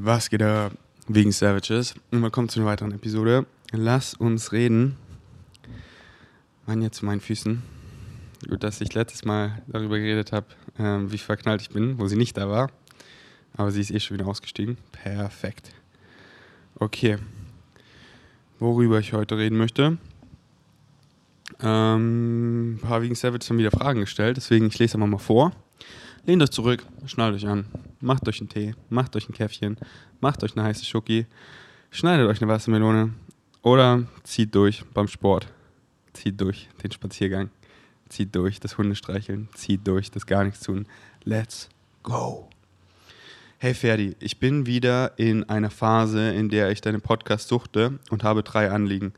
[0.00, 0.70] Was geht da
[1.08, 1.96] wegen Savages?
[2.12, 3.46] Und willkommen zu einer weiteren Episode.
[3.72, 4.96] Lass uns reden.
[6.66, 7.60] Mann, jetzt zu meinen Füßen.
[8.48, 10.46] Gut, dass ich letztes Mal darüber geredet habe,
[10.78, 12.70] ähm, wie verknallt ich bin, wo sie nicht da war.
[13.56, 14.78] Aber sie ist eh schon wieder ausgestiegen.
[14.92, 15.72] Perfekt.
[16.76, 17.16] Okay.
[18.60, 19.98] Worüber ich heute reden möchte.
[21.60, 25.50] Ähm, ein paar wegen Savage haben wieder Fragen gestellt, deswegen ich lese einfach mal vor.
[26.24, 27.66] Lehnt euch zurück, schnallt euch an,
[28.00, 29.76] macht euch einen Tee, macht euch ein Käffchen,
[30.20, 31.26] macht euch eine heiße Schoki,
[31.90, 33.14] schneidet euch eine Wassermelone
[33.62, 35.48] oder zieht durch beim Sport.
[36.12, 37.50] Zieht durch den Spaziergang,
[38.08, 40.86] zieht durch das Hundestreicheln, zieht durch das gar nichts tun.
[41.24, 41.68] Let's
[42.02, 42.48] go!
[43.58, 48.22] Hey Ferdi, ich bin wieder in einer Phase, in der ich deinen Podcast suchte und
[48.22, 49.12] habe drei Anliegen.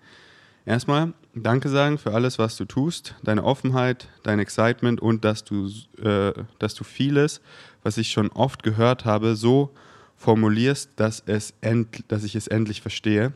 [0.70, 5.68] Erstmal Danke sagen für alles, was du tust, deine Offenheit, dein Excitement und dass du,
[6.00, 7.40] äh, dass du vieles,
[7.82, 9.70] was ich schon oft gehört habe, so
[10.16, 13.32] formulierst, dass, es end, dass ich es endlich verstehe.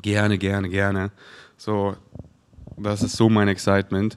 [0.00, 1.10] Gerne, gerne, gerne.
[1.58, 1.98] So,
[2.78, 4.16] das ist so mein Excitement.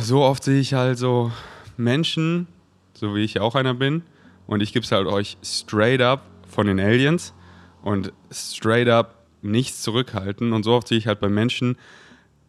[0.00, 1.30] So oft sehe ich halt so
[1.76, 2.48] Menschen,
[2.92, 4.02] so wie ich auch einer bin,
[4.48, 7.34] und ich gebe es halt euch straight up von den Aliens
[7.82, 9.13] und straight up
[9.44, 10.52] nichts zurückhalten.
[10.52, 11.76] Und so oft sehe ich halt bei Menschen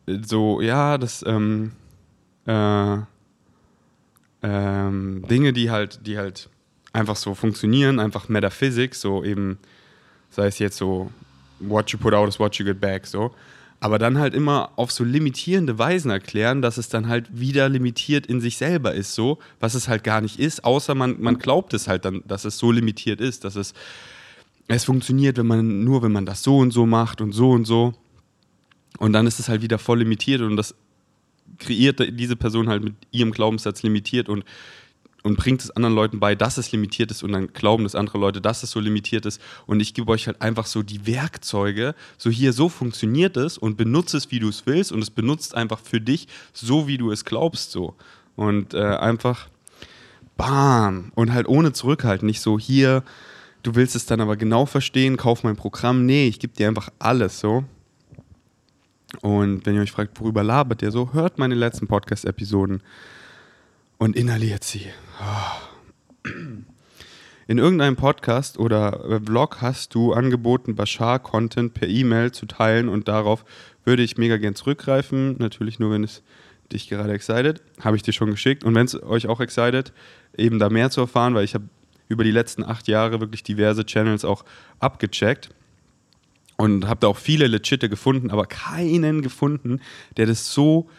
[0.08, 1.72] so, ja, das, ähm,
[2.46, 2.98] äh,
[4.44, 6.50] ähm, Dinge, die halt, die halt
[6.94, 9.58] einfach so funktionieren, einfach Metaphysics, so eben,
[10.30, 11.12] sei es jetzt so,
[11.60, 13.34] what you put out is what you get back, so.
[13.80, 18.26] Aber dann halt immer auf so limitierende Weisen erklären, dass es dann halt wieder limitiert
[18.26, 21.74] in sich selber ist, so, was es halt gar nicht ist, außer man, man glaubt
[21.74, 23.74] es halt dann, dass es so limitiert ist, dass es
[24.68, 27.66] es funktioniert, wenn man nur, wenn man das so und so macht und so und
[27.66, 27.94] so.
[28.98, 30.76] Und dann ist es halt wieder voll limitiert und das
[31.60, 34.44] kreiert diese Person halt mit ihrem Glaubenssatz limitiert und,
[35.24, 38.18] und bringt es anderen Leuten bei, dass es limitiert ist und dann glauben das andere
[38.18, 39.42] Leute, dass es so limitiert ist.
[39.68, 43.78] Und ich gebe euch halt einfach so die Werkzeuge, so hier, so funktioniert es und
[43.78, 47.12] benutze es, wie du es willst und es benutzt einfach für dich, so wie du
[47.12, 47.96] es glaubst, so.
[48.36, 49.48] Und äh, einfach
[50.36, 53.04] bam und halt ohne Zurückhalten, nicht so hier,
[53.66, 56.06] du willst es dann aber genau verstehen, kauf mein Programm.
[56.06, 57.64] Nee, ich gebe dir einfach alles so.
[59.22, 62.84] Und wenn ihr euch fragt, worüber labert ihr so, hört meine letzten Podcast-Episoden
[63.98, 64.88] und inhaliert sie.
[67.48, 73.46] In irgendeinem Podcast oder Vlog hast du angeboten, Bashar-Content per E-Mail zu teilen und darauf
[73.84, 75.38] würde ich mega gern zurückgreifen.
[75.40, 76.24] Natürlich nur, wenn es
[76.72, 77.62] dich gerade excited.
[77.82, 78.64] Habe ich dir schon geschickt.
[78.64, 79.94] Und wenn es euch auch excited,
[80.38, 81.66] eben da mehr zu erfahren, weil ich habe
[82.08, 84.46] über die letzten acht Jahre wirklich diverse Channels auch
[84.80, 85.50] abgecheckt
[86.58, 89.82] und habe da auch viele Legitte gefunden, aber keinen gefunden,
[90.18, 90.90] der das so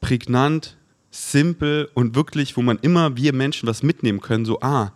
[0.00, 0.76] prägnant,
[1.10, 4.92] simpel und wirklich, wo man immer wir Menschen was mitnehmen können, so ah,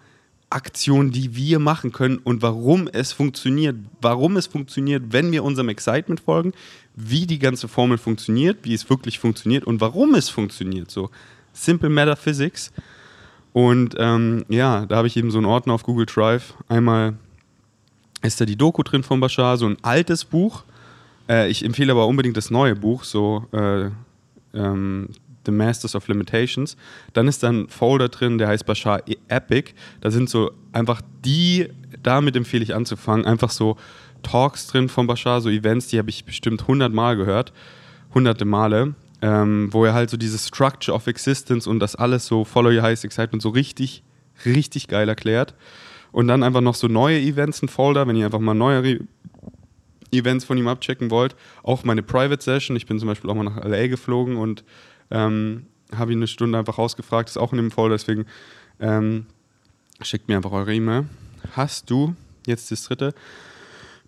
[0.49, 5.69] Aktionen, die wir machen können und warum es funktioniert, warum es funktioniert, wenn wir unserem
[5.69, 6.53] Excitement folgen,
[6.95, 10.91] wie die ganze Formel funktioniert, wie es wirklich funktioniert und warum es funktioniert.
[10.91, 11.11] So
[11.53, 12.73] Simple Matter Physics.
[13.57, 16.53] Und ähm, ja, da habe ich eben so einen Ordner auf Google Drive.
[16.69, 17.15] Einmal
[18.21, 20.65] ist da die Doku drin von Bashar, so ein altes Buch.
[21.27, 23.89] Äh, ich empfehle aber unbedingt das neue Buch, so äh,
[24.53, 25.09] ähm,
[25.47, 26.77] The Masters of Limitations.
[27.15, 29.73] Dann ist da ein Folder drin, der heißt Bashar Epic.
[30.03, 31.71] Da sind so einfach die,
[32.03, 33.79] damit empfehle ich anzufangen, einfach so
[34.23, 37.55] Talks drin von Bashar, so Events, die habe ich bestimmt hundertmal gehört,
[38.13, 42.45] hunderte Male ähm, wo er halt so dieses Structure of Existence und das alles so
[42.45, 44.03] Follow Your Highest Excitement so richtig,
[44.45, 45.55] richtig geil erklärt.
[46.13, 49.01] Und dann einfach noch so neue Events, ein Folder, wenn ihr einfach mal neuere
[50.13, 51.37] Events von ihm abchecken wollt.
[51.63, 52.77] Auch meine Private Session.
[52.77, 54.65] Ich bin zum Beispiel auch mal nach LA geflogen und
[55.11, 57.29] ähm, habe ihn eine Stunde einfach rausgefragt.
[57.29, 58.27] Ist auch in dem Folder, deswegen
[58.81, 59.27] ähm,
[60.03, 61.07] schickt mir einfach eure E-Mail.
[61.53, 62.15] Hast du,
[62.47, 63.15] jetzt das dritte,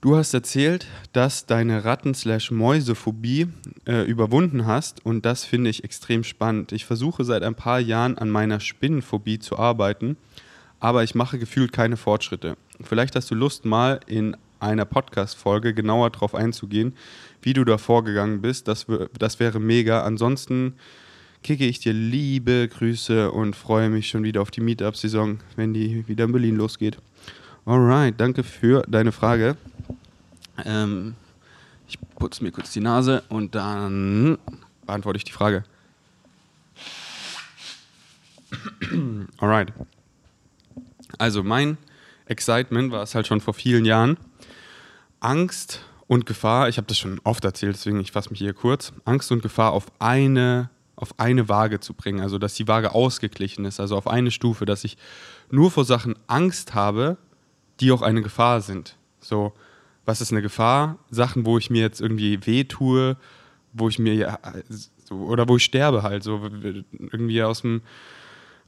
[0.00, 3.48] Du hast erzählt, dass deine Ratten-Mäusephobie
[3.84, 6.70] äh, überwunden hast und das finde ich extrem spannend.
[6.70, 10.16] Ich versuche seit ein paar Jahren an meiner Spinnenphobie zu arbeiten,
[10.78, 12.56] aber ich mache gefühlt keine Fortschritte.
[12.80, 16.94] Vielleicht hast du Lust, mal in einer Podcast-Folge genauer darauf einzugehen,
[17.42, 18.68] wie du da vorgegangen bist.
[18.68, 18.86] Das,
[19.18, 20.04] das wäre mega.
[20.04, 20.74] Ansonsten
[21.42, 26.06] kicke ich dir liebe Grüße und freue mich schon wieder auf die Meetup-Saison, wenn die
[26.06, 26.98] wieder in Berlin losgeht.
[27.66, 29.56] Alright, danke für deine Frage.
[30.64, 31.14] Ähm,
[31.86, 34.38] ich putze mir kurz die Nase und dann
[34.86, 35.64] beantworte ich die Frage.
[39.38, 39.72] Alright.
[41.18, 41.78] Also mein
[42.26, 44.16] Excitement war es halt schon vor vielen Jahren.
[45.20, 48.92] Angst und Gefahr, ich habe das schon oft erzählt, deswegen ich fasse mich hier kurz.
[49.04, 53.64] Angst und Gefahr auf eine, auf eine Waage zu bringen, also dass die Waage ausgeglichen
[53.64, 54.96] ist, also auf eine Stufe, dass ich
[55.50, 57.18] nur vor Sachen Angst habe
[57.80, 58.96] die auch eine Gefahr sind.
[59.20, 59.52] So,
[60.08, 60.96] was ist eine Gefahr?
[61.10, 63.18] Sachen, wo ich mir jetzt irgendwie weh tue,
[63.74, 64.38] wo ich mir
[65.10, 66.40] oder wo ich sterbe halt, so
[66.98, 67.82] irgendwie aus dem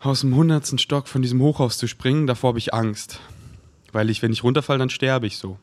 [0.00, 3.20] aus dem hundertsten Stock von diesem Hochhaus zu springen, davor habe ich Angst.
[3.92, 5.58] Weil ich, wenn ich runterfalle, dann sterbe ich so.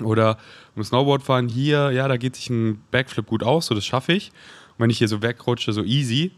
[0.00, 0.38] Oder
[0.74, 4.14] um Snowboard fahren, hier, ja, da geht sich ein Backflip gut aus, so das schaffe
[4.14, 4.30] ich.
[4.72, 6.32] Und wenn ich hier so wegrutsche, so easy.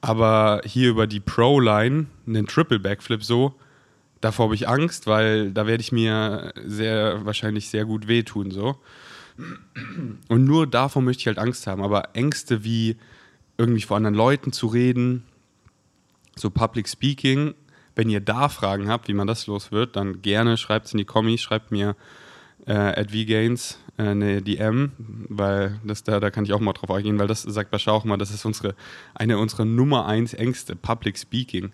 [0.00, 3.54] Aber hier über die Pro-Line, einen Triple Backflip so,
[4.22, 8.78] davor habe ich Angst, weil da werde ich mir sehr, wahrscheinlich sehr gut wehtun, so.
[10.28, 11.82] Und nur davor möchte ich halt Angst haben.
[11.82, 12.96] Aber Ängste wie
[13.58, 15.24] irgendwie vor anderen Leuten zu reden,
[16.36, 17.54] so Public Speaking,
[17.94, 20.98] wenn ihr da Fragen habt, wie man das los wird, dann gerne schreibt es in
[20.98, 21.94] die Kommis, schreibt mir
[22.66, 26.90] äh, at vgains äh, eine DM, weil das da, da kann ich auch mal drauf
[26.90, 28.74] eingehen, weil das sagt Bashar auch mal, das ist unsere,
[29.14, 31.72] eine unserer Nummer eins Ängste, Public Speaking.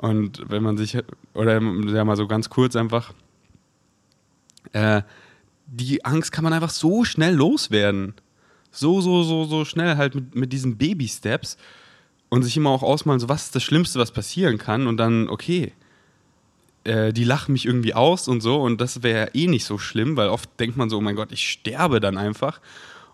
[0.00, 0.96] Und wenn man sich,
[1.34, 3.12] oder ja mal so ganz kurz einfach,
[4.72, 5.02] äh,
[5.66, 8.14] die Angst kann man einfach so schnell loswerden.
[8.70, 11.58] So, so, so, so schnell halt mit, mit diesen Baby-Steps
[12.30, 15.28] und sich immer auch ausmalen, so was ist das Schlimmste, was passieren kann und dann,
[15.28, 15.72] okay,
[16.84, 20.16] äh, die lachen mich irgendwie aus und so und das wäre eh nicht so schlimm,
[20.16, 22.60] weil oft denkt man so, oh mein Gott, ich sterbe dann einfach.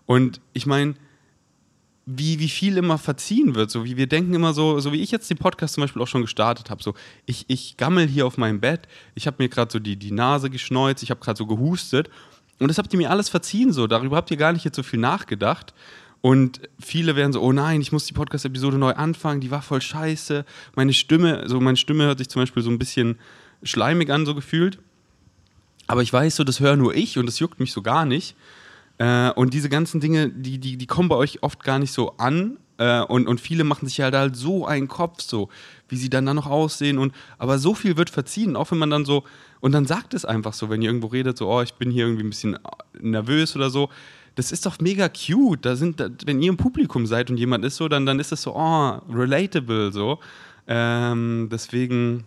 [0.05, 0.95] Und ich meine,
[2.09, 5.11] wie, wie viel immer verziehen wird, so wie wir denken immer so, so wie ich
[5.11, 6.93] jetzt den Podcast zum Beispiel auch schon gestartet habe, so
[7.25, 10.49] ich, ich gammel hier auf meinem Bett, ich habe mir gerade so die, die Nase
[10.49, 12.09] geschneuzt, ich habe gerade so gehustet.
[12.59, 13.87] Und das habt ihr mir alles verziehen, so.
[13.87, 15.73] Darüber habt ihr gar nicht jetzt so viel nachgedacht.
[16.21, 19.81] Und viele werden so, oh nein, ich muss die Podcast-Episode neu anfangen, die war voll
[19.81, 20.45] scheiße.
[20.75, 23.19] Meine Stimme, so meine Stimme hört sich zum Beispiel so ein bisschen
[23.63, 24.79] schleimig an, so gefühlt.
[25.87, 28.35] Aber ich weiß so, das höre nur ich und das juckt mich so gar nicht.
[28.97, 32.17] Äh, und diese ganzen Dinge, die, die, die kommen bei euch oft gar nicht so
[32.17, 32.57] an.
[32.77, 35.49] Äh, und, und viele machen sich halt, halt so einen Kopf, so,
[35.89, 36.97] wie sie dann da noch aussehen.
[36.97, 39.23] Und, aber so viel wird verziehen, auch wenn man dann so,
[39.59, 42.05] und dann sagt es einfach so, wenn ihr irgendwo redet, so, oh, ich bin hier
[42.05, 42.59] irgendwie ein bisschen
[42.99, 43.89] nervös oder so.
[44.35, 45.65] Das ist doch mega cute.
[45.65, 48.43] Da sind, wenn ihr im Publikum seid und jemand ist so, dann, dann ist das
[48.43, 50.19] so, oh, relatable, so.
[50.67, 52.25] Ähm, deswegen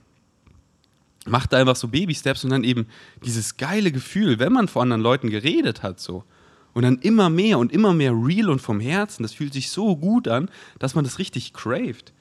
[1.27, 2.87] macht einfach so Baby-Steps und dann eben
[3.25, 6.25] dieses geile Gefühl, wenn man vor anderen Leuten geredet hat, so.
[6.73, 9.23] Und dann immer mehr und immer mehr real und vom Herzen.
[9.23, 12.13] Das fühlt sich so gut an, dass man das richtig craved.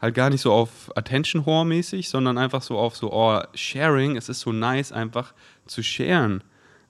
[0.00, 4.16] Halt gar nicht so auf Attention-Whore-mäßig, sondern einfach so auf so, oh, Sharing.
[4.16, 5.32] Es ist so nice, einfach
[5.66, 6.42] zu sharen.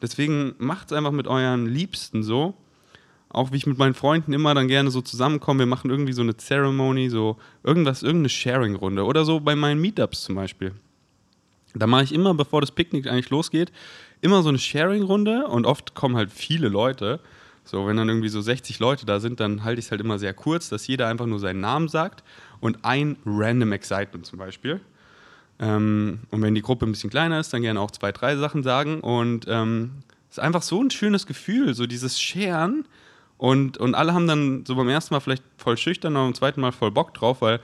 [0.03, 2.55] Deswegen macht es einfach mit euren Liebsten so.
[3.29, 5.61] Auch wie ich mit meinen Freunden immer dann gerne so zusammenkomme.
[5.61, 9.05] Wir machen irgendwie so eine Ceremony, so irgendwas, irgendeine Sharing-Runde.
[9.05, 10.73] Oder so bei meinen Meetups zum Beispiel.
[11.75, 13.71] Da mache ich immer, bevor das Picknick eigentlich losgeht,
[14.21, 17.21] immer so eine Sharing-Runde und oft kommen halt viele Leute.
[17.65, 20.19] So, wenn dann irgendwie so 60 Leute da sind, dann halte ich es halt immer
[20.19, 22.23] sehr kurz, dass jeder einfach nur seinen Namen sagt
[22.61, 24.81] und ein random Excitement zum Beispiel.
[25.59, 28.63] Ähm, und wenn die Gruppe ein bisschen kleiner ist, dann gerne auch zwei, drei Sachen
[28.63, 29.01] sagen.
[29.01, 29.91] Und es ähm,
[30.31, 32.85] ist einfach so ein schönes Gefühl, so dieses Sharen.
[33.39, 36.61] Und, und alle haben dann so beim ersten Mal vielleicht voll schüchtern, aber beim zweiten
[36.61, 37.61] Mal voll Bock drauf, weil,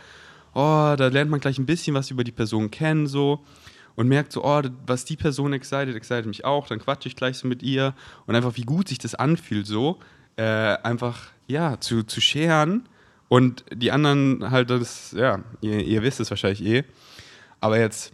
[0.55, 3.41] oh, da lernt man gleich ein bisschen was über die Person kennen, so
[3.97, 7.39] und merkt so, oh, was die Person excited, excited mich auch, dann quatsche ich gleich
[7.39, 7.95] so mit ihr.
[8.27, 9.99] Und einfach wie gut sich das anfühlt, so
[10.37, 12.89] äh, einfach, ja, zu, zu scheren.
[13.29, 16.85] Und die anderen halt das, ja, ihr, ihr wisst es wahrscheinlich eh,
[17.61, 18.13] aber jetzt,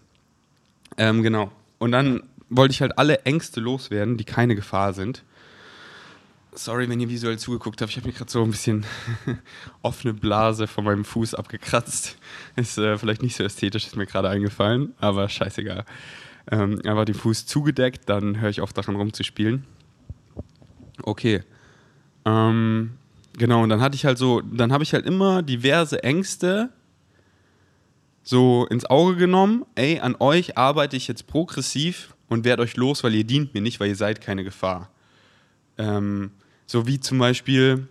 [0.96, 1.50] ähm, genau.
[1.78, 5.24] Und dann wollte ich halt alle Ängste loswerden, die keine Gefahr sind
[6.58, 7.93] Sorry, wenn ihr visuell zugeguckt habt.
[7.93, 8.84] Ich habe mir gerade so ein bisschen
[9.82, 12.19] offene Blase von meinem Fuß abgekratzt.
[12.56, 15.84] Ist äh, vielleicht nicht so ästhetisch, ist mir gerade eingefallen, aber scheißegal.
[16.50, 19.67] Ähm, einfach den Fuß zugedeckt, dann höre ich auf daran rumzuspielen.
[21.05, 21.44] Okay.
[22.24, 22.91] Ähm,
[23.34, 26.70] genau, und dann hatte ich halt so, dann habe ich halt immer diverse Ängste
[28.24, 29.65] so ins Auge genommen.
[29.77, 33.60] Ey, an euch arbeite ich jetzt progressiv und werde euch los, weil ihr dient mir
[33.60, 34.91] nicht, weil ihr seid keine Gefahr.
[35.79, 36.32] Ähm,
[36.69, 37.89] so wie zum Beispiel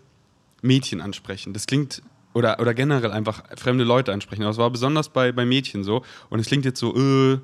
[0.62, 1.52] Mädchen ansprechen.
[1.52, 2.02] Das klingt,
[2.34, 4.44] oder, oder generell einfach fremde Leute ansprechen.
[4.44, 6.04] Es war besonders bei, bei Mädchen so.
[6.30, 7.40] Und es klingt jetzt so, äh,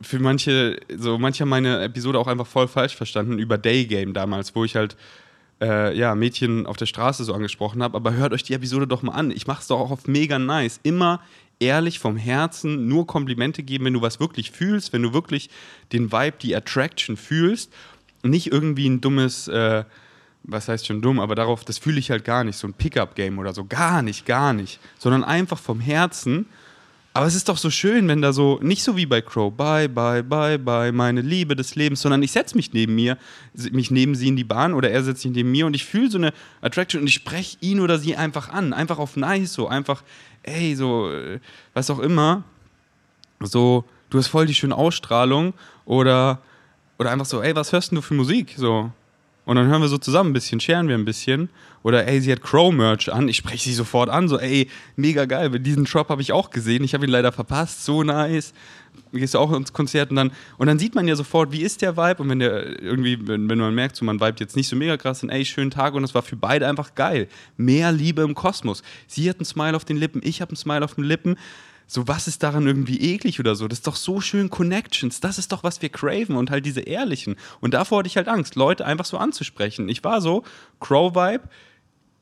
[0.00, 4.64] für manche, so manche meine Episode auch einfach voll falsch verstanden über Daygame damals, wo
[4.64, 4.96] ich halt
[5.60, 7.94] äh, ja, Mädchen auf der Straße so angesprochen habe.
[7.96, 9.30] Aber hört euch die Episode doch mal an.
[9.30, 10.80] Ich mache es doch auch auf mega nice.
[10.82, 11.20] Immer
[11.60, 15.50] ehrlich vom Herzen nur Komplimente geben, wenn du was wirklich fühlst, wenn du wirklich
[15.92, 17.70] den Vibe, die Attraction fühlst
[18.22, 19.84] nicht irgendwie ein dummes, äh,
[20.44, 23.38] was heißt schon dumm, aber darauf, das fühle ich halt gar nicht, so ein Pickup-Game
[23.38, 26.46] oder so, gar nicht, gar nicht, sondern einfach vom Herzen.
[27.14, 29.86] Aber es ist doch so schön, wenn da so, nicht so wie bei Crow, bye,
[29.86, 33.18] bye, bye, bye, meine Liebe des Lebens, sondern ich setze mich neben mir,
[33.70, 36.10] mich neben sie in die Bahn oder er setzt sich neben mir und ich fühle
[36.10, 39.68] so eine Attraction und ich spreche ihn oder sie einfach an, einfach auf nice, so,
[39.68, 40.02] einfach,
[40.42, 41.38] ey, so, äh,
[41.74, 42.44] was auch immer,
[43.40, 45.52] so, du hast voll die schöne Ausstrahlung
[45.84, 46.40] oder,
[46.98, 48.54] oder einfach so, ey, was hörst denn du für Musik?
[48.56, 48.90] So.
[49.44, 51.48] Und dann hören wir so zusammen ein bisschen, scheren wir ein bisschen.
[51.82, 53.28] Oder ey, sie hat Crow-Merch an.
[53.28, 54.28] Ich spreche sie sofort an.
[54.28, 55.50] So, ey, mega geil.
[55.58, 56.84] Diesen Drop habe ich auch gesehen.
[56.84, 57.84] Ich habe ihn leider verpasst.
[57.84, 58.52] So nice.
[59.12, 61.82] Gehst du auch ins Konzert und dann, und dann sieht man ja sofort, wie ist
[61.82, 62.22] der Vibe.
[62.22, 64.96] Und wenn der irgendwie, wenn, wenn man merkt, so man vibet jetzt nicht so mega
[64.96, 65.94] krass, dann ey, schönen Tag.
[65.94, 67.26] Und es war für beide einfach geil.
[67.56, 68.82] Mehr Liebe im Kosmos.
[69.08, 71.36] Sie hat einen Smile auf den Lippen, ich habe einen Smile auf den Lippen
[71.86, 73.68] so, was ist daran irgendwie eklig oder so?
[73.68, 75.20] Das ist doch so schön Connections.
[75.20, 77.36] Das ist doch, was wir craven und halt diese ehrlichen.
[77.60, 79.88] Und davor hatte ich halt Angst, Leute einfach so anzusprechen.
[79.88, 80.42] Ich war so,
[80.80, 81.48] Crow-Vibe,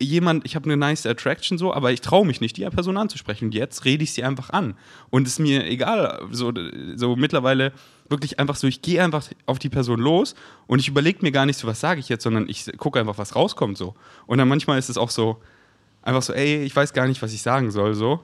[0.01, 3.47] jemand, ich habe eine nice Attraction so, aber ich traue mich nicht, die Person anzusprechen.
[3.47, 4.75] Und jetzt rede ich sie einfach an.
[5.11, 6.53] Und es ist mir egal, so,
[6.97, 7.73] so mittlerweile
[8.09, 10.35] wirklich einfach so, ich gehe einfach auf die Person los
[10.67, 13.19] und ich überlege mir gar nicht so, was sage ich jetzt, sondern ich gucke einfach,
[13.19, 13.95] was rauskommt so.
[14.27, 15.41] Und dann manchmal ist es auch so,
[16.03, 18.21] einfach so, ey, ich weiß gar nicht, was ich sagen soll so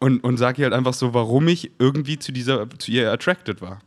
[0.00, 3.60] und, und sage ihr halt einfach so, warum ich irgendwie zu dieser, zu ihr attracted
[3.60, 3.80] war.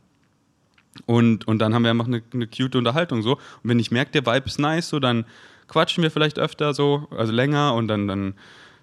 [1.06, 3.32] Und, und dann haben wir einfach eine, eine cute Unterhaltung so.
[3.32, 5.24] Und wenn ich merke, der Vibe ist nice, so, dann
[5.68, 8.34] quatschen wir vielleicht öfter so, also länger und dann, dann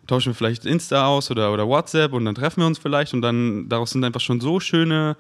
[0.08, 3.22] tauschen wir vielleicht Insta aus oder, oder WhatsApp und dann treffen wir uns vielleicht und
[3.22, 5.16] dann daraus sind einfach schon so schöne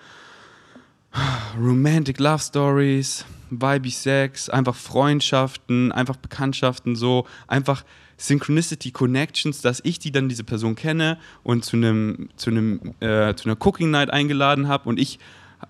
[1.60, 7.84] Romantic Love Stories, Vibey Sex, einfach Freundschaften, einfach Bekanntschaften, so einfach
[8.19, 13.33] Synchronicity Connections, dass ich die dann diese Person kenne und zu einem zu einem äh,
[13.33, 15.19] zu einer Cooking Night eingeladen habe und ich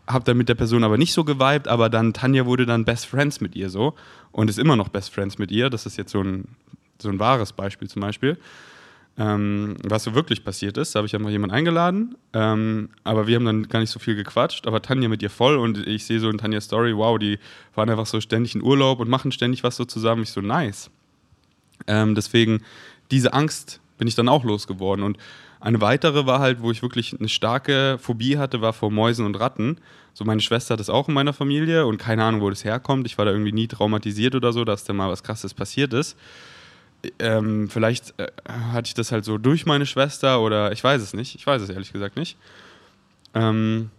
[0.08, 3.06] habe dann mit der Person aber nicht so geweibt, aber dann Tanja wurde dann Best
[3.06, 3.96] Friends mit ihr so
[4.32, 5.70] und ist immer noch Best Friends mit ihr.
[5.70, 6.46] Das ist jetzt so ein
[7.02, 8.38] so ein wahres Beispiel zum Beispiel.
[9.18, 10.96] Ähm, was so wirklich passiert ist.
[10.96, 14.16] Da habe ich einfach jemanden eingeladen, ähm, aber wir haben dann gar nicht so viel
[14.16, 14.66] gequatscht.
[14.66, 17.38] Aber Tanja mit ihr voll und ich sehe so in Tanjas Story, wow, die
[17.76, 20.24] waren einfach so ständig in Urlaub und machen ständig was so zusammen.
[20.24, 20.90] Ich so, nice.
[21.88, 22.64] Ähm, deswegen,
[23.12, 25.04] diese Angst bin ich dann auch losgeworden.
[25.04, 25.18] Und
[25.60, 29.36] eine weitere war halt, wo ich wirklich eine starke Phobie hatte, war vor Mäusen und
[29.36, 29.78] Ratten.
[30.14, 33.06] So, meine Schwester hat das auch in meiner Familie und keine Ahnung, wo das herkommt.
[33.06, 36.18] Ich war da irgendwie nie traumatisiert oder so, dass da mal was Krasses passiert ist.
[37.20, 38.28] Ähm, vielleicht äh,
[38.74, 41.36] hatte ich das halt so durch meine Schwester oder ich weiß es nicht.
[41.36, 42.38] Ich weiß es ehrlich gesagt nicht.
[43.34, 43.90] Ähm,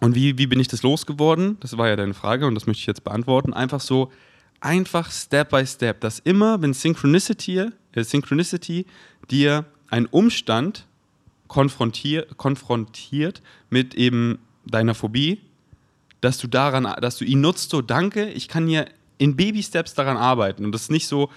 [0.00, 1.58] und wie, wie bin ich das losgeworden?
[1.60, 3.52] Das war ja deine Frage und das möchte ich jetzt beantworten.
[3.52, 4.12] Einfach so,
[4.60, 8.86] einfach Step by Step, dass immer, wenn Synchronicity, äh, Synchronicity
[9.30, 10.86] dir einen Umstand
[11.46, 15.40] konfrontier, konfrontiert mit eben deiner Phobie,
[16.20, 18.86] dass du daran, dass du ihn nutzt, so danke, ich kann hier
[19.18, 20.64] in Baby-Steps daran arbeiten.
[20.64, 21.30] Und das ist nicht so,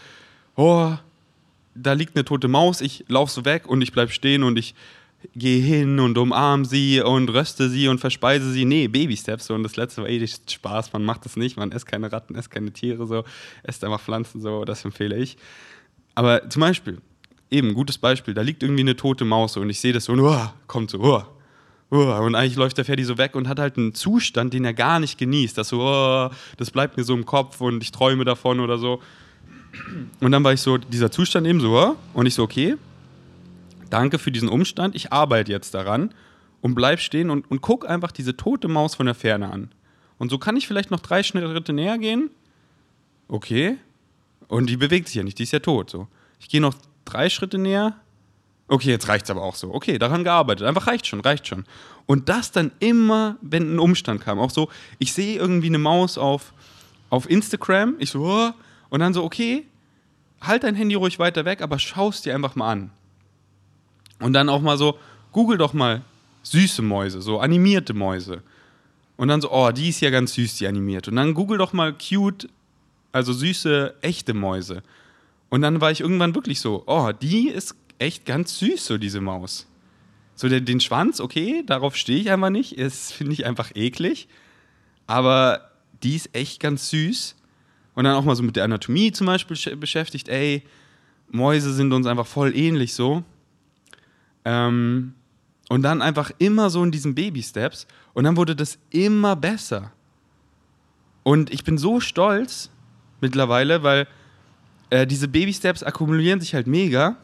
[0.55, 0.93] oh,
[1.75, 4.75] da liegt eine tote Maus, ich laufe so weg und ich bleibe stehen und ich
[5.35, 8.65] gehe hin und umarm sie und röste sie und verspeise sie.
[8.65, 9.47] Nee, Baby-Steps.
[9.47, 9.53] So.
[9.53, 10.93] Und das letzte war eh Spaß.
[10.93, 11.57] Man macht das nicht.
[11.57, 13.05] Man isst keine Ratten, isst keine Tiere.
[13.07, 13.23] So.
[13.63, 14.41] Esst einfach Pflanzen.
[14.41, 14.65] So.
[14.65, 15.37] Das empfehle ich.
[16.15, 17.01] Aber zum Beispiel,
[17.49, 18.33] eben, gutes Beispiel.
[18.33, 20.89] Da liegt irgendwie eine tote Maus so, und ich sehe das so und oh, kommt
[20.89, 20.99] so.
[20.99, 21.23] Oh,
[21.91, 24.73] oh, und eigentlich läuft der Ferdi so weg und hat halt einen Zustand, den er
[24.73, 25.57] gar nicht genießt.
[25.57, 29.01] Das so, oh, das bleibt mir so im Kopf und ich träume davon oder so.
[30.19, 32.75] Und dann war ich so, dieser Zustand eben so, und ich so, okay,
[33.93, 36.13] danke für diesen Umstand, ich arbeite jetzt daran
[36.61, 39.71] und bleib stehen und, und guck einfach diese tote Maus von der Ferne an.
[40.17, 42.29] Und so kann ich vielleicht noch drei Schritte näher gehen.
[43.27, 43.77] Okay.
[44.47, 45.89] Und die bewegt sich ja nicht, die ist ja tot.
[45.89, 46.07] So.
[46.39, 47.95] Ich gehe noch drei Schritte näher.
[48.67, 49.73] Okay, jetzt reicht es aber auch so.
[49.73, 50.67] Okay, daran gearbeitet.
[50.67, 51.65] Einfach reicht schon, reicht schon.
[52.05, 54.39] Und das dann immer, wenn ein Umstand kam.
[54.39, 54.69] Auch so,
[54.99, 56.53] ich sehe irgendwie eine Maus auf,
[57.09, 57.95] auf Instagram.
[57.99, 58.51] Ich so, oh,
[58.89, 59.65] und dann so, okay,
[60.41, 62.91] halt dein Handy ruhig weiter weg, aber schau es dir einfach mal an.
[64.21, 64.97] Und dann auch mal so,
[65.31, 66.01] google doch mal
[66.43, 68.41] süße Mäuse, so animierte Mäuse.
[69.17, 71.07] Und dann so, oh, die ist ja ganz süß, die animiert.
[71.07, 72.49] Und dann google doch mal cute,
[73.11, 74.81] also süße, echte Mäuse.
[75.49, 79.21] Und dann war ich irgendwann wirklich so, oh, die ist echt ganz süß, so diese
[79.21, 79.67] Maus.
[80.35, 82.79] So den, den Schwanz, okay, darauf stehe ich einfach nicht.
[82.79, 84.27] Das finde ich einfach eklig.
[85.05, 85.69] Aber
[86.03, 87.35] die ist echt ganz süß.
[87.93, 90.29] Und dann auch mal so mit der Anatomie zum Beispiel beschäftigt.
[90.29, 90.63] Ey,
[91.29, 93.23] Mäuse sind uns einfach voll ähnlich so.
[94.45, 95.13] Ähm,
[95.69, 97.87] und dann einfach immer so in diesen Baby-Steps.
[98.13, 99.91] Und dann wurde das immer besser.
[101.23, 102.69] Und ich bin so stolz
[103.21, 104.07] mittlerweile, weil
[104.89, 107.15] äh, diese Baby-Steps akkumulieren sich halt mega.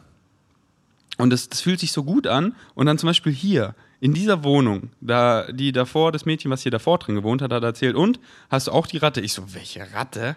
[1.18, 2.54] Und das, das fühlt sich so gut an.
[2.74, 6.70] Und dann zum Beispiel hier, in dieser Wohnung, da, die davor, das Mädchen, was hier
[6.70, 9.20] davor drin gewohnt hat, hat erzählt, und hast du auch die Ratte?
[9.20, 10.36] Ich so, welche Ratte?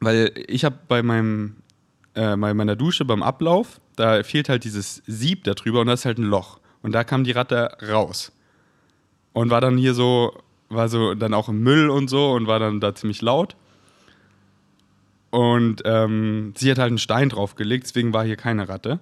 [0.00, 1.56] Weil ich habe bei meinem
[2.14, 5.92] äh, bei meiner Dusche beim Ablauf, da fehlt halt dieses Sieb da drüber und da
[5.92, 6.60] ist halt ein Loch.
[6.82, 8.32] Und da kam die Ratte raus.
[9.32, 10.36] Und war dann hier so,
[10.68, 13.56] war so dann auch im Müll und so und war dann da ziemlich laut.
[15.30, 19.00] Und ähm, sie hat halt einen Stein draufgelegt, deswegen war hier keine Ratte.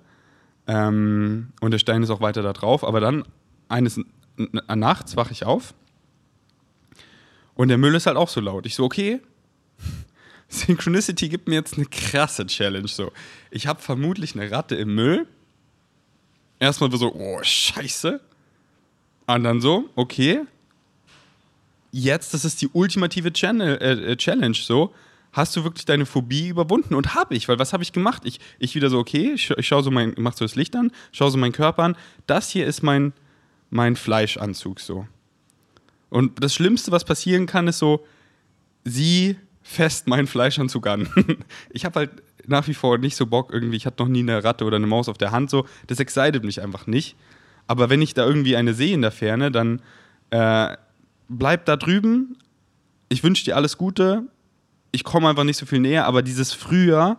[0.67, 2.85] Ähm, und der Stein ist auch weiter da drauf.
[2.85, 3.25] Aber dann
[3.69, 4.01] eines
[4.69, 5.75] nachts wache ich auf
[7.55, 8.67] und der Müll ist halt auch so laut.
[8.67, 9.21] Ich so, okay,
[10.53, 12.87] Synchronicity gibt mir jetzt eine krasse Challenge.
[12.87, 13.11] So,
[13.51, 15.27] ich habe vermutlich eine Ratte im Müll.
[16.59, 18.21] Erstmal so, oh, scheiße.
[19.27, 20.43] Und dann so, okay.
[21.91, 24.55] Jetzt, das ist die ultimative Channel, äh, äh Challenge.
[24.55, 24.95] So,
[25.33, 26.95] hast du wirklich deine Phobie überwunden?
[26.95, 28.23] Und habe ich, weil was habe ich gemacht?
[28.27, 30.93] Ich, ich wieder so, okay, ich, ich schaue so mein, mach so das Licht an,
[31.13, 31.97] schaue so meinen Körper an.
[32.27, 33.15] Das hier ist mein,
[33.71, 35.07] mein Fleischanzug so.
[36.11, 38.05] Und das Schlimmste, was passieren kann, ist so,
[38.85, 41.09] sie fest meinen Fleischanzug an.
[41.71, 42.11] ich habe halt
[42.47, 44.87] nach wie vor nicht so Bock irgendwie, ich hatte noch nie eine Ratte oder eine
[44.87, 47.17] Maus auf der Hand, so, das excited mich einfach nicht.
[47.67, 49.81] Aber wenn ich da irgendwie eine sehe in der Ferne, dann
[50.31, 50.77] äh,
[51.29, 52.37] bleib da drüben.
[53.09, 54.25] Ich wünsche dir alles Gute.
[54.91, 57.19] Ich komme einfach nicht so viel näher, aber dieses früher,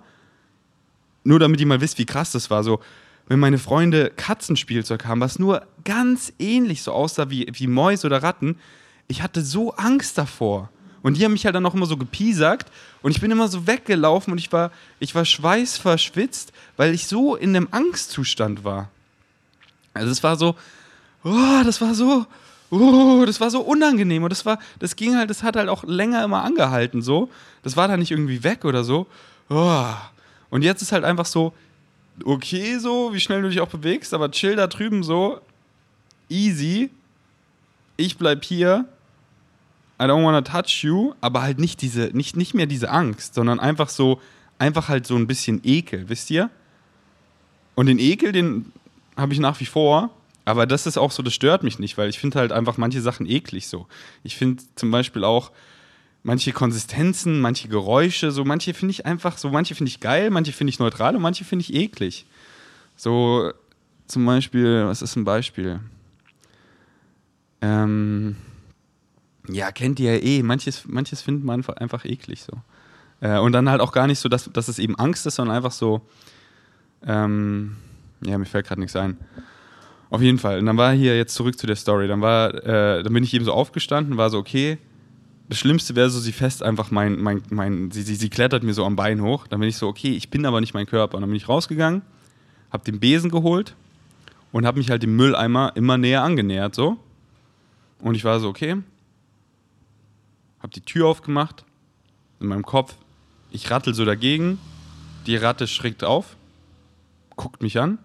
[1.23, 2.81] nur damit ihr mal wisst, wie krass das war, so,
[3.27, 8.21] wenn meine Freunde Katzenspielzeug haben, was nur ganz ähnlich so aussah wie, wie Mäuse oder
[8.21, 8.57] Ratten,
[9.07, 10.69] ich hatte so Angst davor.
[11.03, 13.67] Und die haben mich halt dann auch immer so gepiesackt und ich bin immer so
[13.67, 18.89] weggelaufen und ich war, ich war schweißverschwitzt, weil ich so in einem Angstzustand war.
[19.93, 20.55] Also es war so,
[21.25, 22.25] oh, das war so,
[22.69, 25.83] oh, das war so unangenehm und das war, das ging halt, das hat halt auch
[25.83, 27.29] länger immer angehalten so.
[27.63, 29.05] Das war da nicht irgendwie weg oder so.
[29.49, 29.93] Oh.
[30.49, 31.53] Und jetzt ist halt einfach so,
[32.23, 35.41] okay so, wie schnell du dich auch bewegst, aber chill da drüben so,
[36.29, 36.89] easy.
[37.97, 38.85] Ich bleib hier
[39.99, 43.59] I don't wanna touch you, aber halt nicht diese, nicht, nicht mehr diese Angst, sondern
[43.59, 44.19] einfach so,
[44.59, 46.49] einfach halt so ein bisschen Ekel, wisst ihr?
[47.75, 48.71] Und den Ekel, den
[49.15, 50.09] habe ich nach wie vor,
[50.45, 53.01] aber das ist auch so, das stört mich nicht, weil ich finde halt einfach manche
[53.01, 53.87] Sachen eklig so.
[54.23, 55.51] Ich finde zum Beispiel auch
[56.23, 60.51] manche Konsistenzen, manche Geräusche, so manche finde ich einfach, so manche finde ich geil, manche
[60.51, 62.25] finde ich neutral und manche finde ich eklig.
[62.95, 63.51] So
[64.07, 65.79] zum Beispiel, was ist ein Beispiel?
[67.61, 68.35] Ähm,
[69.47, 70.43] ja, kennt ihr ja eh.
[70.43, 72.53] Manches, manches findet man einfach eklig so.
[73.21, 75.55] Äh, und dann halt auch gar nicht so, dass, dass es eben Angst ist, sondern
[75.55, 76.01] einfach so,
[77.05, 77.77] ähm,
[78.25, 79.17] ja, mir fällt gerade nichts ein.
[80.09, 80.59] Auf jeden Fall.
[80.59, 82.07] Und dann war hier jetzt zurück zu der Story.
[82.07, 84.77] Dann war, äh, dann bin ich eben so aufgestanden, war so, okay,
[85.49, 88.73] das Schlimmste wäre so, sie fest einfach mein, mein, mein, sie, sie, sie klettert mir
[88.73, 89.47] so am Bein hoch.
[89.47, 91.15] Dann bin ich so, okay, ich bin aber nicht mein Körper.
[91.15, 92.01] Und dann bin ich rausgegangen,
[92.71, 93.75] hab den Besen geholt
[94.51, 96.97] und hab mich halt dem Mülleimer immer näher angenähert, so.
[97.99, 98.77] Und ich war so, okay,
[100.63, 101.65] habe die Tür aufgemacht,
[102.39, 102.95] in meinem Kopf.
[103.51, 104.57] Ich rattel so dagegen,
[105.27, 106.37] die Ratte schreckt auf,
[107.35, 107.99] guckt mich an.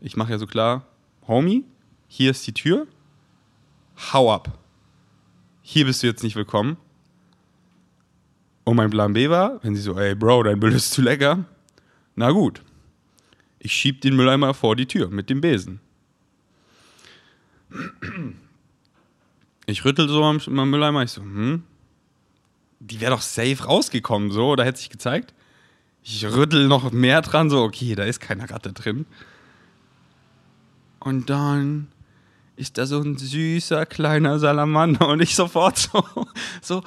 [0.00, 0.86] Ich mache ja so klar,
[1.26, 1.64] Homie,
[2.08, 2.86] hier ist die Tür,
[4.12, 4.56] hau ab.
[5.62, 6.76] Hier bist du jetzt nicht willkommen.
[8.64, 11.44] Und mein Plan B war, wenn sie so, ey Bro, dein Müll ist zu lecker.
[12.14, 12.62] Na gut,
[13.58, 15.80] ich schieb den Mülleimer vor die Tür mit dem Besen.
[19.66, 20.38] Ich rüttel so am
[20.70, 21.64] Mülleimer, ich so, hm,
[22.80, 25.34] die wäre doch safe rausgekommen, so, oder hätte sich gezeigt.
[26.02, 29.06] Ich rüttel noch mehr dran, so, okay, da ist keine Ratte drin.
[30.98, 31.88] Und dann
[32.56, 36.04] ist da so ein süßer kleiner Salamander und ich sofort so,
[36.62, 36.82] so,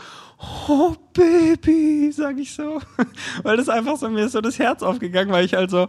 [0.67, 2.81] oh Baby, sag ich so.
[3.43, 5.87] Weil das einfach so, mir ist so das Herz aufgegangen, weil ich halt so,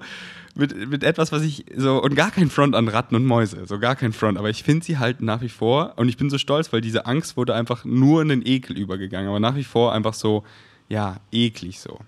[0.54, 3.78] mit, mit etwas, was ich so, und gar kein Front an Ratten und Mäuse, so
[3.78, 6.38] gar kein Front, aber ich finde sie halt nach wie vor, und ich bin so
[6.38, 9.92] stolz, weil diese Angst wurde einfach nur in den Ekel übergegangen, aber nach wie vor
[9.92, 10.44] einfach so,
[10.88, 11.98] ja, eklig so.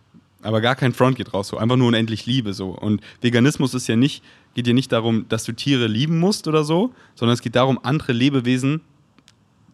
[0.43, 2.71] Aber gar kein Front geht raus, so einfach nur unendlich Liebe so.
[2.71, 4.23] Und Veganismus ist ja nicht,
[4.55, 7.81] geht ja nicht darum, dass du Tiere lieben musst oder so, sondern es geht darum,
[7.83, 8.81] andere Lebewesen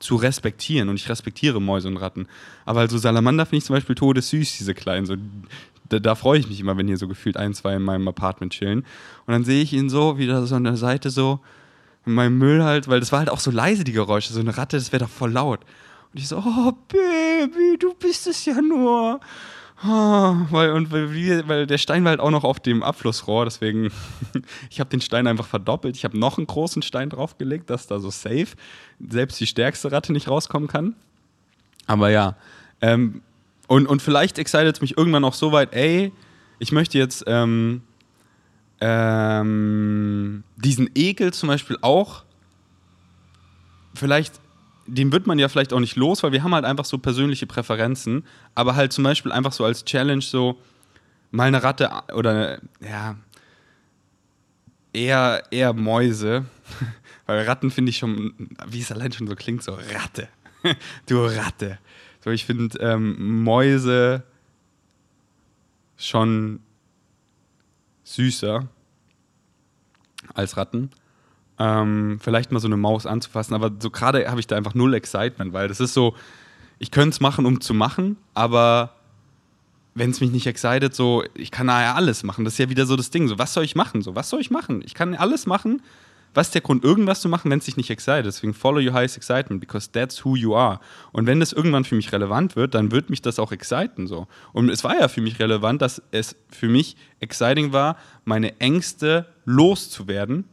[0.03, 2.27] zu respektieren und ich respektiere Mäuse und Ratten.
[2.65, 5.07] Aber also Salamander finde ich zum Beispiel todessüß, diese kleinen.
[5.07, 5.17] So,
[5.89, 8.53] da, da freue ich mich immer, wenn hier so gefühlt ein, zwei in meinem Apartment
[8.53, 8.81] chillen.
[9.27, 11.41] Und dann sehe ich ihn so, wieder so an der Seite so,
[12.05, 14.33] in meinem Müll halt, weil das war halt auch so leise, die Geräusche.
[14.33, 15.61] So eine Ratte, das wäre doch voll laut.
[16.13, 19.21] Und ich so, oh Baby, du bist es ja nur.
[19.85, 23.91] Oh, weil, und weil der Stein war halt auch noch auf dem Abflussrohr, deswegen,
[24.71, 25.97] ich habe den Stein einfach verdoppelt.
[25.97, 28.49] Ich habe noch einen großen Stein draufgelegt, dass da so safe
[29.01, 30.95] selbst die stärkste Ratte nicht rauskommen kann.
[31.87, 32.37] Aber ja,
[32.81, 33.23] ähm,
[33.67, 36.13] und, und vielleicht excited es mich irgendwann auch so weit, ey,
[36.61, 37.83] ich möchte jetzt ähm,
[38.81, 42.25] ähm, diesen Ekel zum Beispiel auch,
[43.95, 44.42] vielleicht,
[44.87, 47.47] den wird man ja vielleicht auch nicht los, weil wir haben halt einfach so persönliche
[47.47, 50.61] Präferenzen, aber halt zum Beispiel einfach so als Challenge so
[51.31, 53.17] mal eine Ratte oder ja,
[54.93, 56.45] eher, eher Mäuse,
[57.27, 58.35] weil Ratten finde ich schon,
[58.67, 60.29] wie es allein schon so klingt, so Ratte.
[61.07, 61.79] du Ratte.
[62.25, 64.23] So, ich finde ähm, Mäuse
[65.97, 66.61] schon
[68.05, 68.69] süßer.
[70.35, 70.91] als Ratten.
[71.63, 74.95] Ähm, vielleicht mal so eine Maus anzufassen, aber so gerade habe ich da einfach null
[74.95, 76.17] Excitement, weil das ist so,
[76.81, 78.97] ich könnte es machen, um zu machen, aber
[79.95, 82.45] wenn es mich nicht excited, so, ich kann ja alles machen.
[82.45, 83.29] Das ist ja wieder so das Ding.
[83.29, 84.03] So, was soll ich machen?
[84.03, 84.83] So, was soll ich machen?
[84.85, 85.83] Ich kann alles machen.
[86.35, 88.25] Was ist der Grund, irgendwas zu machen, wenn es dich nicht excited?
[88.25, 90.81] Deswegen follow your highest excitement, because that's who you are.
[91.13, 94.07] Und wenn das irgendwann für mich relevant wird, dann wird mich das auch exciten.
[94.09, 94.27] So.
[94.53, 99.27] Und es war ja für mich relevant, dass es für mich exciting war, meine Ängste
[99.45, 100.47] loszuwerden.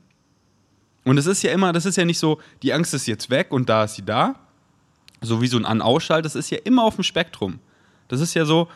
[1.09, 3.47] Und es ist ja immer, das ist ja nicht so, die Angst ist jetzt weg
[3.49, 4.35] und da ist sie da.
[5.21, 7.57] So wie so ein An-Ausschalt, das ist ja immer auf dem Spektrum.
[8.09, 8.67] Das ist ja so,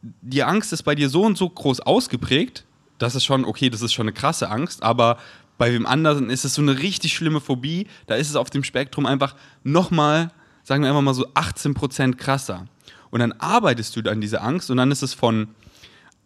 [0.00, 2.64] die Angst ist bei dir so und so groß ausgeprägt,
[2.98, 5.18] das ist schon, okay, das ist schon eine krasse Angst, aber
[5.58, 8.62] bei wem anderen ist es so eine richtig schlimme Phobie, da ist es auf dem
[8.62, 10.30] Spektrum einfach nochmal,
[10.62, 12.66] sagen wir einfach mal so 18% krasser.
[13.10, 15.48] Und dann arbeitest du an dieser Angst und dann ist es von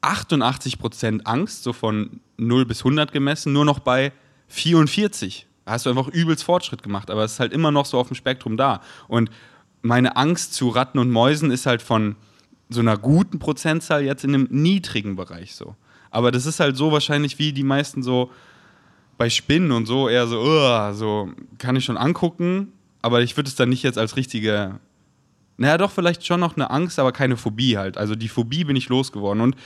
[0.02, 4.12] 88% Angst, so von 0 bis 100 gemessen, nur noch bei
[4.50, 5.46] 44.
[5.64, 8.08] Da hast du einfach übelst Fortschritt gemacht, aber es ist halt immer noch so auf
[8.08, 8.80] dem Spektrum da.
[9.08, 9.30] Und
[9.82, 12.16] meine Angst zu Ratten und Mäusen ist halt von
[12.68, 15.74] so einer guten Prozentzahl jetzt in einem niedrigen Bereich so.
[16.10, 18.30] Aber das ist halt so wahrscheinlich wie die meisten so
[19.16, 23.48] bei Spinnen und so eher so, uh, so kann ich schon angucken, aber ich würde
[23.48, 24.80] es dann nicht jetzt als richtige,
[25.56, 27.98] naja doch vielleicht schon noch eine Angst, aber keine Phobie halt.
[27.98, 29.56] Also die Phobie bin ich losgeworden und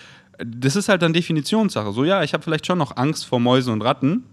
[0.44, 1.92] das ist halt dann Definitionssache.
[1.92, 4.24] So ja, ich habe vielleicht schon noch Angst vor Mäusen und Ratten,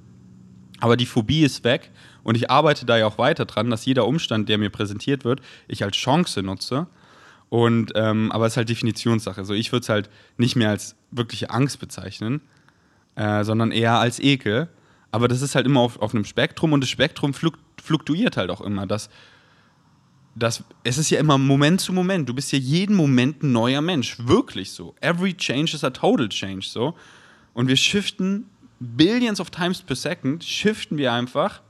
[0.82, 1.92] aber die Phobie ist weg
[2.24, 5.42] und ich arbeite da ja auch weiter dran, dass jeder Umstand, der mir präsentiert wird,
[5.70, 6.88] ich als Chance nutze
[7.52, 9.44] und, ähm, aber es ist halt Definitionssache.
[9.44, 12.40] So, ich würde es halt nicht mehr als wirkliche Angst bezeichnen,
[13.16, 14.70] äh, sondern eher als Ekel.
[15.12, 18.62] Aber das ist halt immer auf, auf einem Spektrum und das Spektrum fluktuiert halt auch
[18.62, 18.88] immer.
[18.88, 19.10] Das,
[20.34, 22.30] das, es ist ja immer Moment zu Moment.
[22.30, 24.16] Du bist ja jeden Moment ein neuer Mensch.
[24.20, 24.96] Wirklich so.
[25.02, 26.68] Every change is a total change.
[26.70, 26.96] So.
[27.54, 28.46] Und wir shiften
[28.82, 31.62] Billions of times per second, shiften wir einfach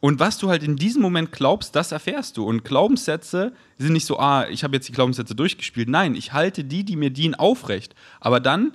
[0.00, 2.44] und was du halt in diesem Moment glaubst, das erfährst du.
[2.44, 5.88] Und Glaubenssätze sind nicht so, ah, ich habe jetzt die Glaubenssätze durchgespielt.
[5.88, 7.94] Nein, ich halte die, die mir dienen, aufrecht.
[8.20, 8.72] Aber dann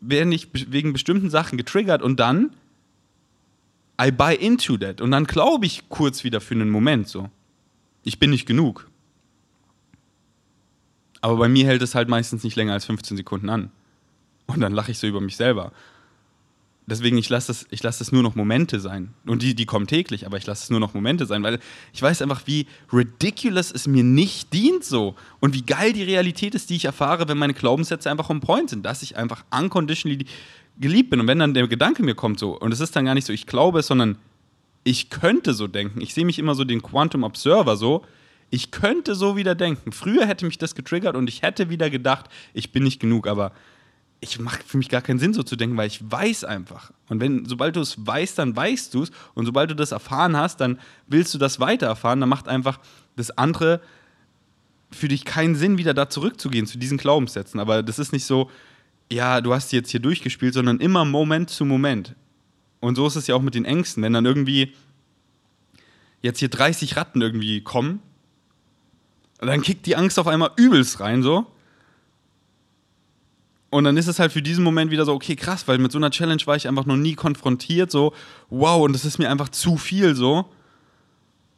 [0.00, 2.54] werde ich wegen bestimmten Sachen getriggert und dann
[4.00, 5.00] I buy into that.
[5.00, 7.30] Und dann glaube ich kurz wieder für einen Moment so.
[8.04, 8.88] Ich bin nicht genug.
[11.22, 13.70] Aber bei mir hält es halt meistens nicht länger als 15 Sekunden an.
[14.46, 15.72] Und dann lache ich so über mich selber
[16.86, 19.14] deswegen, ich lasse das, lass das nur noch Momente sein.
[19.26, 21.58] Und die, die kommen täglich, aber ich lasse es nur noch Momente sein, weil
[21.92, 25.14] ich weiß einfach, wie ridiculous es mir nicht dient so.
[25.40, 28.70] Und wie geil die Realität ist, die ich erfahre, wenn meine Glaubenssätze einfach on point
[28.70, 30.26] sind, dass ich einfach unconditionally
[30.78, 31.20] geliebt bin.
[31.20, 33.32] Und wenn dann der Gedanke mir kommt so, und es ist dann gar nicht so,
[33.32, 34.16] ich glaube es, sondern
[34.84, 36.00] ich könnte so denken.
[36.00, 38.04] Ich sehe mich immer so den Quantum Observer so.
[38.50, 39.92] Ich könnte so wieder denken.
[39.92, 43.52] Früher hätte mich das getriggert und ich hätte wieder gedacht, ich bin nicht genug, aber
[44.22, 46.92] ich mache für mich gar keinen Sinn, so zu denken, weil ich weiß einfach.
[47.08, 49.10] Und wenn, sobald du es weißt, dann weißt du es.
[49.34, 52.20] Und sobald du das erfahren hast, dann willst du das weiter erfahren.
[52.20, 52.78] Dann macht einfach
[53.16, 53.80] das andere
[54.92, 57.58] für dich keinen Sinn, wieder da zurückzugehen zu diesen Glaubenssätzen.
[57.58, 58.48] Aber das ist nicht so,
[59.10, 62.14] ja, du hast jetzt hier durchgespielt, sondern immer Moment zu Moment.
[62.78, 64.04] Und so ist es ja auch mit den Ängsten.
[64.04, 64.72] Wenn dann irgendwie
[66.20, 68.00] jetzt hier 30 Ratten irgendwie kommen,
[69.40, 71.48] dann kickt die Angst auf einmal übelst rein, so.
[73.72, 75.96] Und dann ist es halt für diesen Moment wieder so, okay, krass, weil mit so
[75.96, 78.12] einer Challenge war ich einfach noch nie konfrontiert, so,
[78.50, 80.44] wow, und das ist mir einfach zu viel, so.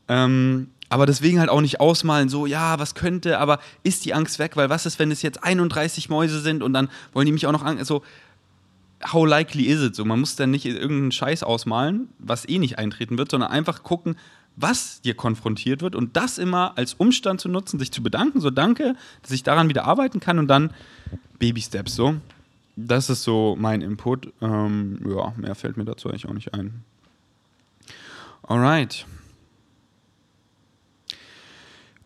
[0.07, 4.39] Ähm, aber deswegen halt auch nicht ausmalen, so, ja, was könnte, aber ist die Angst
[4.39, 7.49] weg, weil was ist, wenn es jetzt 31 Mäuse sind und dann wollen die mich
[7.49, 8.05] auch noch an, so,
[9.13, 9.97] how likely is it?
[9.97, 13.83] So, man muss dann nicht irgendeinen Scheiß ausmalen, was eh nicht eintreten wird, sondern einfach
[13.83, 14.15] gucken,
[14.57, 18.51] was dir konfrontiert wird und das immer als Umstand zu nutzen, sich zu bedanken, so
[18.51, 20.73] danke, dass ich daran wieder arbeiten kann und dann
[21.39, 22.17] Baby Steps so.
[22.77, 24.33] Das ist so mein Input.
[24.41, 26.85] Ähm, ja, mehr fällt mir dazu eigentlich auch nicht ein.
[28.43, 29.07] Alright.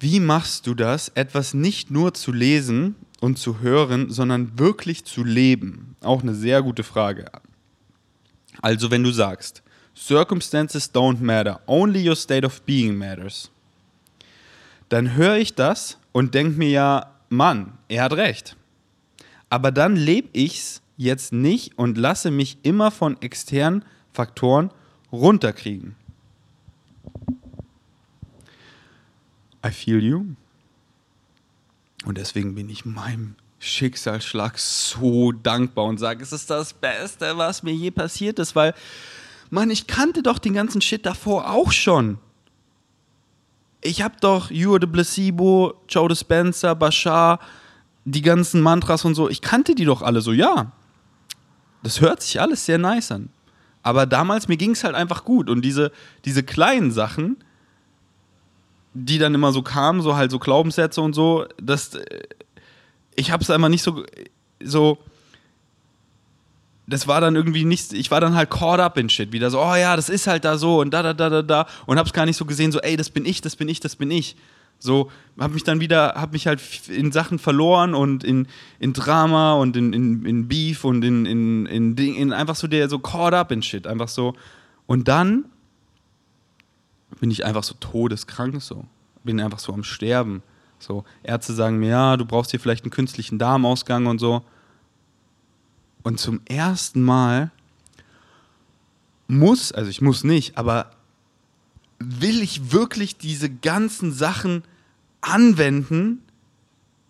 [0.00, 5.24] Wie machst du das, etwas nicht nur zu lesen und zu hören, sondern wirklich zu
[5.24, 5.96] leben?
[6.00, 7.26] Auch eine sehr gute Frage.
[8.62, 9.62] Also wenn du sagst,
[9.98, 13.50] Circumstances don't matter, only your state of being matters,
[14.88, 18.56] dann höre ich das und denke mir ja, Mann, er hat recht.
[19.50, 24.70] Aber dann lebe ich's jetzt nicht und lasse mich immer von externen Faktoren
[25.12, 25.96] runterkriegen.
[29.66, 30.24] I feel you.
[32.04, 37.62] Und deswegen bin ich meinem Schicksalsschlag so dankbar und sage, es ist das Beste, was
[37.62, 38.74] mir je passiert ist, weil,
[39.50, 42.18] Mann, ich kannte doch den ganzen Shit davor auch schon.
[43.80, 47.38] Ich hab doch You the Placebo, Joe Dispenza, Bashar,
[48.04, 50.72] die ganzen Mantras und so, ich kannte die doch alle so, ja.
[51.82, 53.30] Das hört sich alles sehr nice an.
[53.82, 55.48] Aber damals, mir ging es halt einfach gut.
[55.48, 55.92] Und diese,
[56.24, 57.37] diese kleinen Sachen,
[58.94, 62.22] die dann immer so kamen, so halt so Glaubenssätze und so, das, äh,
[63.14, 64.04] ich habe es einfach nicht so,
[64.62, 64.98] so,
[66.88, 69.61] das war dann irgendwie nicht, ich war dann halt caught up in shit, wieder so,
[69.61, 72.14] oh ja, das ist halt da so und da, da, da, da, da und hab's
[72.14, 74.37] gar nicht so gesehen, so, ey, das bin ich, das bin ich, das bin ich.
[74.81, 78.46] So, hab mich dann wieder, hab mich halt in Sachen verloren und in,
[78.79, 82.68] in Drama und in, in, in Beef und in, in, in, Ding, in einfach so
[82.68, 84.35] der, so caught up in shit, einfach so.
[84.87, 85.46] Und dann
[87.20, 88.85] bin ich einfach so todeskrank, so.
[89.24, 90.42] Bin einfach so am Sterben.
[90.79, 94.42] So, Ärzte sagen mir, ja, du brauchst hier vielleicht einen künstlichen Darmausgang und so.
[96.02, 97.50] Und zum ersten Mal
[99.26, 100.90] muss, also ich muss nicht, aber
[101.98, 104.64] will ich wirklich diese ganzen Sachen
[105.20, 106.22] anwenden,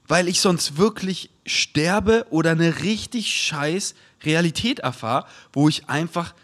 [0.06, 6.34] weil ich sonst wirklich sterbe oder eine richtig scheiß Realität erfahre, wo ich einfach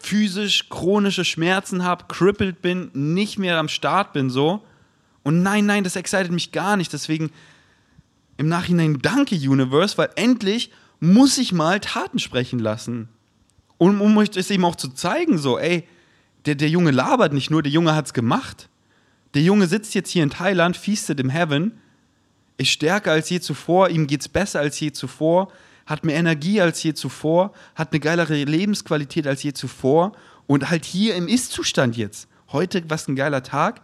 [0.00, 4.62] physisch chronische Schmerzen habe, crippled bin, nicht mehr am Start bin so.
[5.22, 6.92] Und nein, nein, das excited mich gar nicht.
[6.92, 7.30] Deswegen
[8.36, 10.70] im Nachhinein danke Universe, weil endlich
[11.00, 13.08] muss ich mal Taten sprechen lassen.
[13.76, 15.86] Und um euch das eben auch zu zeigen, so, ey,
[16.46, 18.68] der, der Junge labert nicht nur, der Junge hat's gemacht.
[19.34, 21.78] Der Junge sitzt jetzt hier in Thailand, feastet im Heaven,
[22.56, 25.52] ist stärker als je zuvor, ihm geht's besser als je zuvor,
[25.86, 30.12] hat mehr Energie als je zuvor, hat eine geilere Lebensqualität als je zuvor
[30.46, 32.28] und halt hier im Ist-Zustand jetzt.
[32.50, 33.80] Heute, was ein geiler Tag.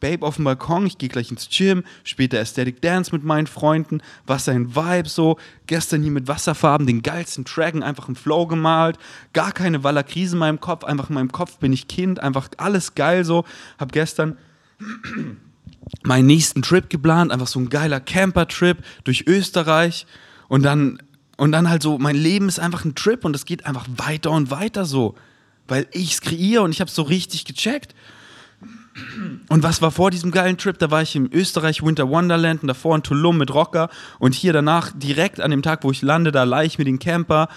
[0.00, 4.02] Babe auf dem Balkon, ich gehe gleich ins Gym, später Aesthetic Dance mit meinen Freunden,
[4.26, 5.38] was ein Vibe so.
[5.66, 8.98] Gestern hier mit Wasserfarben den geilsten Dragon einfach im Flow gemalt,
[9.32, 12.94] gar keine Wallakrise in meinem Kopf, einfach in meinem Kopf bin ich Kind, einfach alles
[12.94, 13.44] geil so.
[13.78, 14.36] Hab gestern
[16.02, 20.06] meinen nächsten Trip geplant, einfach so ein geiler Camper-Trip durch Österreich
[20.48, 20.98] und dann
[21.36, 24.30] und dann halt so, mein Leben ist einfach ein Trip und es geht einfach weiter
[24.30, 25.14] und weiter so,
[25.68, 27.94] weil ich es kreiere und ich habe es so richtig gecheckt.
[29.48, 30.78] Und was war vor diesem geilen Trip?
[30.78, 33.88] Da war ich im Österreich Winter Wonderland und davor in Tulum mit Rocker.
[34.18, 36.98] Und hier danach direkt an dem Tag, wo ich lande, da leih ich mir den
[36.98, 37.48] Camper,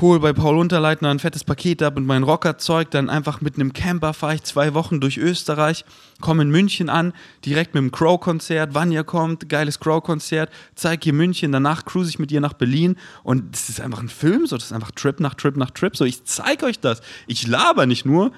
[0.00, 3.72] hole bei Paul Unterleitner ein fettes Paket ab und mein Rockerzeug, dann einfach mit einem
[3.72, 5.84] Camper fahre ich zwei Wochen durch Österreich,
[6.20, 7.14] komme in München an,
[7.44, 12.30] direkt mit dem Crow-Konzert, Vanya kommt, geiles Crow-Konzert, zeig ihr München, danach cruise ich mit
[12.30, 12.96] ihr nach Berlin.
[13.22, 15.96] Und das ist einfach ein Film, so, das ist einfach Trip nach Trip nach Trip,
[15.96, 18.32] so, ich zeig euch das, ich laber nicht nur,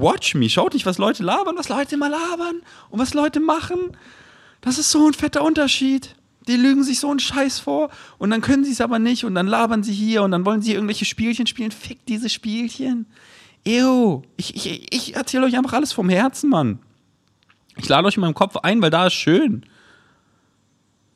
[0.00, 0.48] watch me.
[0.48, 3.96] Schaut nicht, was Leute labern, was Leute immer labern und was Leute machen.
[4.60, 6.14] Das ist so ein fetter Unterschied.
[6.46, 9.34] Die lügen sich so einen Scheiß vor und dann können sie es aber nicht und
[9.34, 11.70] dann labern sie hier und dann wollen sie irgendwelche Spielchen spielen.
[11.70, 13.06] Fick diese Spielchen.
[13.66, 14.22] Ew.
[14.36, 16.78] Ich, ich, ich erzähle euch einfach alles vom Herzen, Mann.
[17.76, 19.64] Ich lade euch in meinem Kopf ein, weil da ist schön.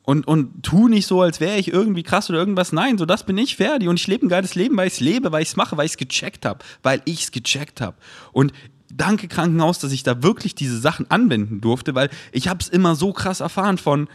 [0.03, 2.73] Und, und tu nicht so, als wäre ich irgendwie krass oder irgendwas.
[2.73, 3.87] Nein, so das bin ich, Ferdi.
[3.87, 5.85] Und ich lebe ein geiles Leben, weil ich es lebe, weil ich es mache, weil
[5.85, 6.59] ich es gecheckt habe.
[6.83, 7.95] Weil ich es gecheckt habe.
[8.33, 8.51] Und
[8.95, 12.95] danke Krankenhaus, dass ich da wirklich diese Sachen anwenden durfte, weil ich habe es immer
[12.95, 14.07] so krass erfahren von,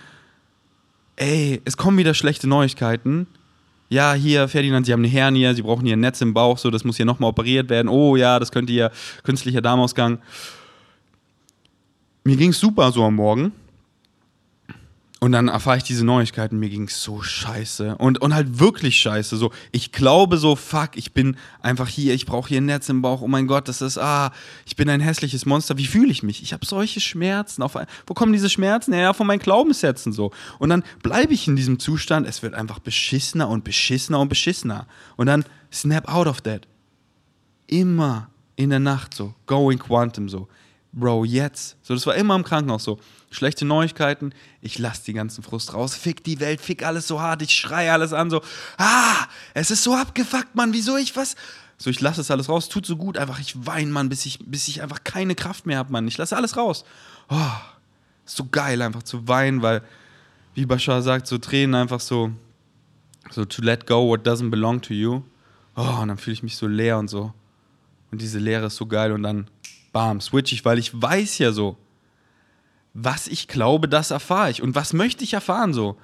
[1.16, 3.26] ey, es kommen wieder schlechte Neuigkeiten.
[3.90, 6.70] Ja, hier, Ferdinand, Sie haben eine Hernie, Sie brauchen hier ein Netz im Bauch, so,
[6.70, 7.88] das muss hier nochmal operiert werden.
[7.88, 8.90] Oh ja, das könnte hier
[9.22, 10.18] künstlicher Darmausgang.
[12.24, 13.52] Mir ging es super so am Morgen.
[15.20, 17.96] Und dann erfahre ich diese Neuigkeiten, mir ging es so scheiße.
[17.96, 19.36] Und, und halt wirklich scheiße.
[19.36, 23.02] So, ich glaube so, fuck, ich bin einfach hier, ich brauche hier ein Netz im
[23.02, 23.20] Bauch.
[23.20, 24.30] Oh mein Gott, das ist, ah,
[24.64, 25.76] ich bin ein hässliches Monster.
[25.76, 26.40] Wie fühle ich mich?
[26.42, 27.62] Ich habe solche Schmerzen.
[27.62, 27.76] Auf,
[28.06, 28.94] wo kommen diese Schmerzen?
[28.94, 30.30] Ja, von meinen Glaubenssätzen so.
[30.60, 34.86] Und dann bleibe ich in diesem Zustand, es wird einfach beschissener und beschissener und beschissener.
[35.16, 36.68] Und dann snap out of that.
[37.66, 40.46] Immer in der Nacht so, going quantum so.
[40.92, 41.76] Bro, jetzt.
[41.82, 42.98] So, das war immer im Krankenhaus so
[43.30, 47.42] schlechte Neuigkeiten, ich lasse die ganzen Frust raus, fick die Welt, fick alles so hart,
[47.42, 48.42] ich schreie alles an, so,
[48.78, 51.36] ah, es ist so abgefuckt, Mann, wieso ich was?
[51.76, 54.38] So, ich lasse es alles raus, tut so gut, einfach, ich weine, Mann, bis ich,
[54.44, 56.08] bis ich einfach keine Kraft mehr habe, Mann.
[56.08, 56.84] Ich lasse alles raus.
[57.28, 57.36] Oh,
[58.26, 59.82] ist so geil, einfach zu weinen, weil,
[60.54, 62.32] wie Bashar sagt, so Tränen einfach so,
[63.30, 65.22] so to let go what doesn't belong to you.
[65.76, 67.32] Oh, und dann fühle ich mich so leer und so.
[68.10, 69.48] Und diese Leere ist so geil und dann,
[69.92, 71.76] bam, switch ich, weil ich weiß ja so,
[72.94, 74.62] was ich glaube, das erfahre ich.
[74.62, 75.96] Und was möchte ich erfahren so?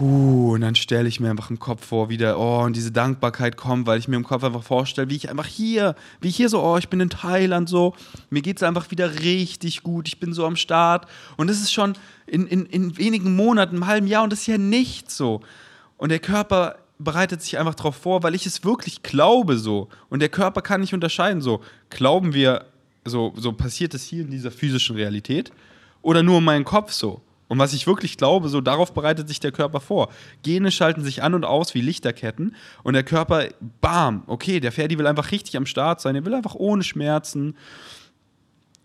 [0.00, 2.92] Huh, und dann stelle ich mir einfach im Kopf vor, wie der, oh, und diese
[2.92, 6.36] Dankbarkeit kommt, weil ich mir im Kopf einfach vorstelle, wie ich einfach hier, wie ich
[6.36, 7.94] hier so, oh, ich bin in Thailand so,
[8.30, 11.06] mir geht es einfach wieder richtig gut, ich bin so am Start.
[11.36, 11.92] Und es ist schon
[12.26, 15.42] in, in, in wenigen Monaten, einem halben Jahr, und das ist ja nichts so.
[15.98, 19.88] Und der Körper bereitet sich einfach darauf vor, weil ich es wirklich glaube so.
[20.08, 21.60] Und der Körper kann nicht unterscheiden so.
[21.90, 22.66] Glauben wir
[23.04, 25.52] so, so passiert es hier in dieser physischen Realität
[26.02, 27.22] oder nur in meinem Kopf so.
[27.48, 30.08] Und was ich wirklich glaube, so darauf bereitet sich der Körper vor.
[30.42, 33.48] Gene schalten sich an und aus wie Lichterketten und der Körper,
[33.82, 37.54] bam, okay, der Ferdi will einfach richtig am Start sein, er will einfach ohne Schmerzen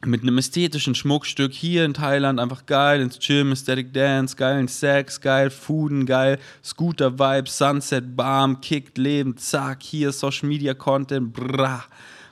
[0.06, 5.20] mit einem ästhetischen Schmuckstück hier in Thailand einfach geil ins Gym, Aesthetic Dance, geilen Sex,
[5.22, 11.84] geil Fooden, geil Scooter Vibes, Sunset Balm, kickt Leben, zack, hier Social Media Content, brah,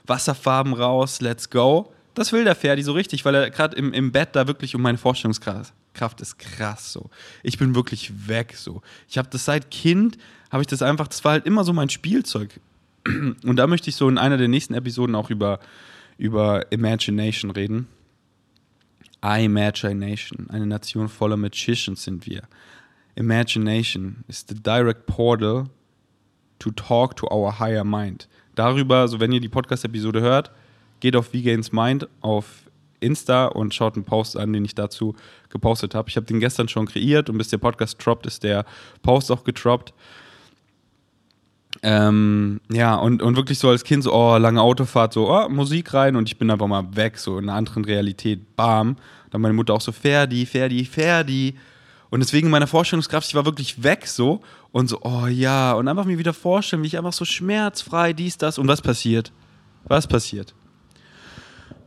[0.06, 1.92] Wasserfarben raus, let's go.
[2.14, 4.82] Das will der Ferdi so richtig, weil er gerade im, im Bett da wirklich um
[4.82, 7.10] meine Vorstellungskraft Kraft ist krass so.
[7.42, 8.82] Ich bin wirklich weg so.
[9.08, 10.16] Ich habe das seit Kind,
[10.50, 12.60] habe ich das einfach, das war halt immer so mein Spielzeug.
[13.06, 15.58] Und da möchte ich so in einer der nächsten Episoden auch über
[16.18, 17.88] über Imagination reden.
[19.22, 22.42] Imagination, eine Nation voller Magicians sind wir.
[23.16, 25.68] Imagination is the direct portal
[26.58, 28.28] to talk to our higher mind.
[28.54, 30.50] Darüber, so wenn ihr die Podcast-Episode hört,
[31.00, 35.14] geht auf V-Gains Mind auf Insta und schaut einen Post an, den ich dazu
[35.50, 36.08] gepostet habe.
[36.08, 38.64] Ich habe den gestern schon kreiert und bis der Podcast droppt, ist der
[39.02, 39.92] Post auch getroppt.
[41.82, 45.92] Ähm, ja, und, und wirklich so als Kind so, oh, lange Autofahrt, so, oh, Musik
[45.94, 48.96] rein und ich bin einfach mal weg, so in einer anderen Realität, bam.
[49.30, 51.56] Dann meine Mutter auch so, Ferdi, Ferdi, Ferdi.
[52.10, 54.40] Und deswegen in meiner Vorstellungskraft, ich war wirklich weg so
[54.72, 58.38] und so, oh ja, und einfach mir wieder vorstellen, wie ich einfach so schmerzfrei dies,
[58.38, 59.32] das und was passiert?
[59.84, 60.54] Was passiert?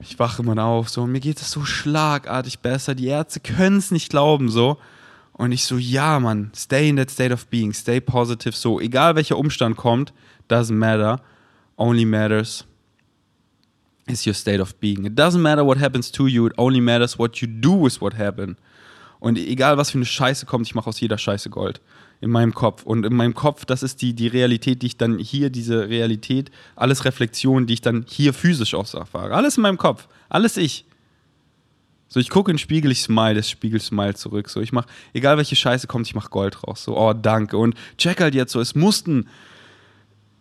[0.01, 2.95] Ich wache immer auf, so, und mir geht es so schlagartig besser.
[2.95, 4.77] Die Ärzte können es nicht glauben, so.
[5.39, 9.15] Und ich so, ja, Mann, stay in that state of being, stay positive, so, egal
[9.15, 10.11] welcher Umstand kommt,
[10.49, 11.21] doesn't matter,
[11.77, 12.65] only matters
[14.05, 15.05] is your state of being.
[15.05, 18.17] It doesn't matter what happens to you, it only matters what you do with what
[18.17, 18.57] happened.
[19.21, 21.79] Und egal was für eine Scheiße kommt, ich mache aus jeder Scheiße Gold.
[22.19, 22.83] In meinem Kopf.
[22.83, 26.51] Und in meinem Kopf, das ist die, die Realität, die ich dann hier, diese Realität,
[26.75, 29.35] alles Reflexionen, die ich dann hier physisch auch erfahre.
[29.35, 30.09] Alles in meinem Kopf.
[30.27, 30.83] Alles ich.
[32.09, 34.49] So, ich gucke in den Spiegel, ich smile, das Spiegel smile zurück.
[34.49, 36.83] So, ich mach, egal welche Scheiße kommt, ich mach Gold raus.
[36.83, 37.57] So, oh, danke.
[37.57, 39.27] Und check halt jetzt so, es mussten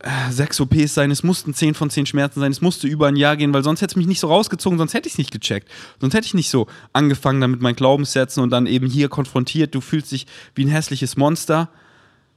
[0.00, 3.16] äh, sechs OPs sein, es mussten zehn von zehn Schmerzen sein, es musste über ein
[3.16, 5.30] Jahr gehen, weil sonst hätte es mich nicht so rausgezogen, sonst hätte ich es nicht
[5.30, 5.68] gecheckt.
[6.00, 9.82] Sonst hätte ich nicht so angefangen damit meinen Glaubenssätzen und dann eben hier konfrontiert, du
[9.82, 11.68] fühlst dich wie ein hässliches Monster,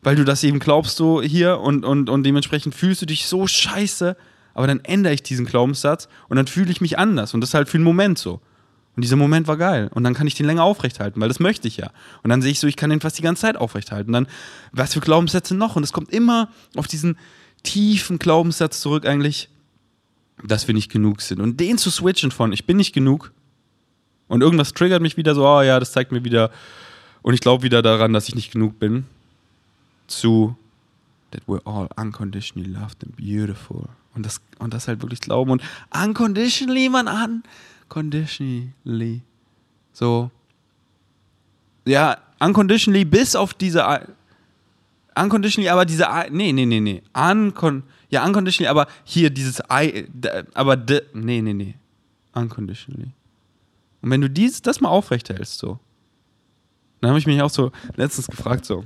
[0.01, 3.47] weil du das eben glaubst so hier und, und, und dementsprechend fühlst du dich so
[3.47, 4.17] scheiße,
[4.55, 7.53] aber dann ändere ich diesen Glaubenssatz und dann fühle ich mich anders und das ist
[7.53, 8.41] halt für einen Moment so.
[8.95, 9.89] Und dieser Moment war geil.
[9.93, 11.91] Und dann kann ich den länger aufrechthalten, weil das möchte ich ja.
[12.23, 14.13] Und dann sehe ich so, ich kann den fast die ganze Zeit aufrechthalten.
[14.13, 14.33] Und dann,
[14.73, 15.75] was für Glaubenssätze noch?
[15.75, 17.17] Und es kommt immer auf diesen
[17.63, 19.49] tiefen Glaubenssatz zurück, eigentlich,
[20.43, 21.39] dass wir nicht genug sind.
[21.39, 23.31] Und den zu switchen von, ich bin nicht genug.
[24.27, 26.51] Und irgendwas triggert mich wieder so, oh ja, das zeigt mir wieder.
[27.21, 29.05] Und ich glaube wieder daran, dass ich nicht genug bin.
[30.07, 30.57] Zu,
[31.31, 33.87] that we're all unconditionally loved and beautiful.
[34.15, 35.51] Und das, und das halt wirklich glauben.
[35.51, 35.61] Und
[35.93, 37.43] unconditionally, man an
[37.91, 39.21] unconditionally.
[39.91, 40.31] So.
[41.85, 44.07] Ja, unconditionally bis auf diese.
[45.15, 46.07] Unconditionally, aber diese.
[46.29, 47.01] Nee, nee, nee, nee.
[47.13, 49.61] Uncon, ja, unconditionally, aber hier dieses.
[49.61, 50.77] Aber.
[50.77, 51.75] De, nee, nee, nee.
[52.33, 53.11] Unconditionally.
[54.01, 55.79] Und wenn du dies, das mal aufrechterhältst, so.
[57.01, 58.85] Dann habe ich mich auch so letztens gefragt, so.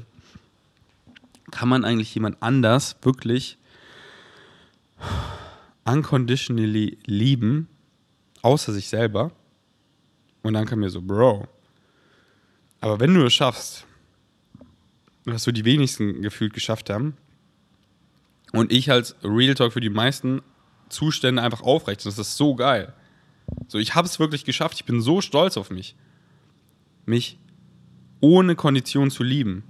[1.52, 3.58] Kann man eigentlich jemand anders wirklich
[5.86, 7.68] unconditionally lieben,
[8.45, 9.31] außer sich selber.
[10.43, 11.47] Und dann kam mir so, Bro,
[12.79, 13.86] aber wenn du es schaffst,
[15.25, 17.17] was so die wenigsten gefühlt geschafft haben,
[18.53, 20.41] und ich als Real Talk für die meisten
[20.89, 22.93] Zustände einfach aufrecht, das ist so geil.
[23.67, 25.95] So, ich habe es wirklich geschafft, ich bin so stolz auf mich.
[27.05, 27.39] Mich
[28.21, 29.63] ohne Kondition zu lieben.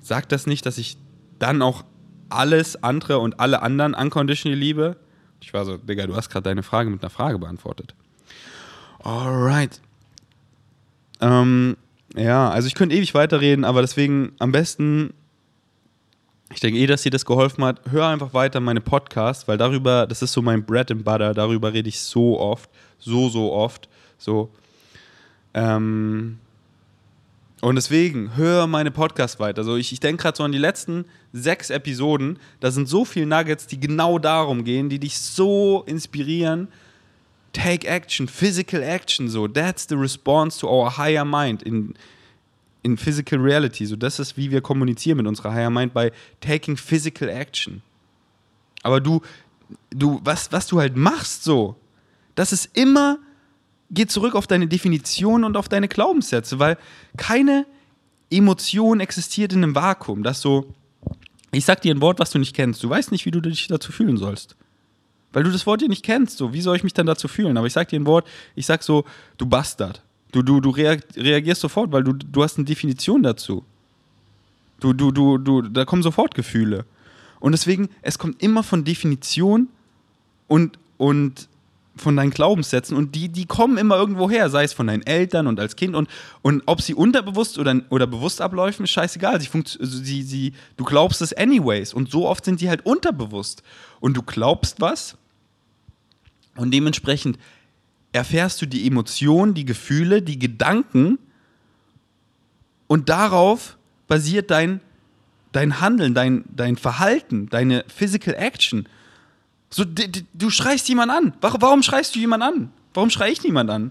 [0.00, 0.98] Sagt das nicht, dass ich
[1.38, 1.84] dann auch
[2.28, 4.96] alles andere und alle anderen unconditionally liebe?
[5.42, 7.94] Ich war so, Digga, du hast gerade deine Frage mit einer Frage beantwortet.
[9.02, 9.80] Alright.
[11.20, 11.76] Ähm,
[12.14, 15.12] ja, also ich könnte ewig weiterreden, aber deswegen am besten,
[16.52, 20.06] ich denke eh, dass dir das geholfen hat, hör einfach weiter meine Podcasts, weil darüber,
[20.06, 23.88] das ist so mein Bread and Butter, darüber rede ich so oft, so, so oft,
[24.18, 24.50] so.
[25.54, 26.38] Ähm,
[27.62, 29.60] und deswegen, hör meine Podcasts weiter.
[29.60, 32.40] Also ich, ich denke gerade so an die letzten sechs Episoden.
[32.58, 36.66] Da sind so viele Nuggets, die genau darum gehen, die dich so inspirieren.
[37.52, 39.46] Take action, physical action, so.
[39.46, 41.94] That's the response to our higher mind in,
[42.82, 43.86] in physical reality.
[43.86, 46.10] So, das ist, wie wir kommunizieren mit unserer higher mind by
[46.40, 47.80] taking physical action.
[48.82, 49.22] Aber du,
[49.90, 51.76] du, was, was du halt machst, so,
[52.34, 53.18] das ist immer
[53.92, 56.78] geh zurück auf deine Definition und auf deine Glaubenssätze, weil
[57.16, 57.66] keine
[58.30, 60.22] Emotion existiert in einem Vakuum.
[60.22, 60.72] Das so,
[61.52, 62.82] ich sag dir ein Wort, was du nicht kennst.
[62.82, 64.56] Du weißt nicht, wie du dich dazu fühlen sollst.
[65.32, 66.38] Weil du das Wort ja nicht kennst.
[66.38, 67.56] So, wie soll ich mich dann dazu fühlen?
[67.56, 69.04] Aber ich sag dir ein Wort, ich sag so,
[69.36, 70.02] du Bastard.
[70.32, 73.64] Du, du, du reagierst sofort, weil du, du hast eine Definition dazu.
[74.80, 76.86] Du, du, du, du, da kommen sofort Gefühle.
[77.38, 79.68] Und deswegen, es kommt immer von Definition
[80.48, 81.48] und, und
[81.96, 85.46] von deinen Glaubenssätzen und die, die kommen immer irgendwo her, sei es von deinen Eltern
[85.46, 86.08] und als Kind und,
[86.40, 89.40] und ob sie unterbewusst oder, oder bewusst abläufen, ist scheißegal.
[89.40, 92.86] Sie funkt, also sie, sie, du glaubst es anyways und so oft sind die halt
[92.86, 93.62] unterbewusst.
[94.00, 95.16] Und du glaubst was
[96.56, 97.38] und dementsprechend
[98.12, 101.18] erfährst du die Emotionen, die Gefühle, die Gedanken
[102.86, 103.76] und darauf
[104.06, 104.80] basiert dein,
[105.52, 108.86] dein Handeln, dein, dein Verhalten, deine Physical Action.
[109.72, 111.32] So, du schreist jemand an.
[111.40, 112.70] Warum schreist du jemand an?
[112.92, 113.90] Warum schrei ich niemand an?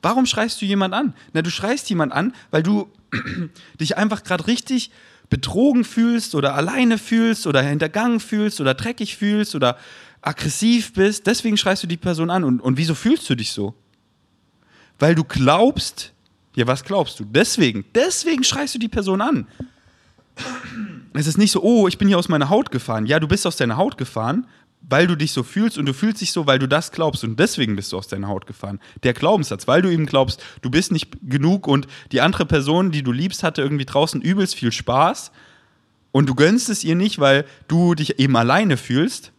[0.00, 1.12] Warum schreist du jemand an?
[1.32, 2.88] Na, du schreist jemand an, weil du
[3.80, 4.92] dich einfach gerade richtig
[5.28, 9.76] betrogen fühlst oder alleine fühlst oder hintergangen fühlst oder dreckig fühlst oder
[10.22, 11.26] aggressiv bist.
[11.26, 12.44] Deswegen schreist du die Person an.
[12.44, 13.74] Und, und wieso fühlst du dich so?
[15.00, 16.12] Weil du glaubst,
[16.54, 17.24] ja, was glaubst du?
[17.24, 19.46] Deswegen, deswegen schreist du die Person an.
[21.12, 23.06] Es ist nicht so, oh, ich bin hier aus meiner Haut gefahren.
[23.06, 24.46] Ja, du bist aus deiner Haut gefahren,
[24.82, 27.38] weil du dich so fühlst und du fühlst dich so, weil du das glaubst und
[27.38, 28.80] deswegen bist du aus deiner Haut gefahren.
[29.02, 33.02] Der Glaubenssatz, weil du eben glaubst, du bist nicht genug und die andere Person, die
[33.02, 35.32] du liebst, hatte irgendwie draußen übelst viel Spaß
[36.12, 39.32] und du gönnst es ihr nicht, weil du dich eben alleine fühlst,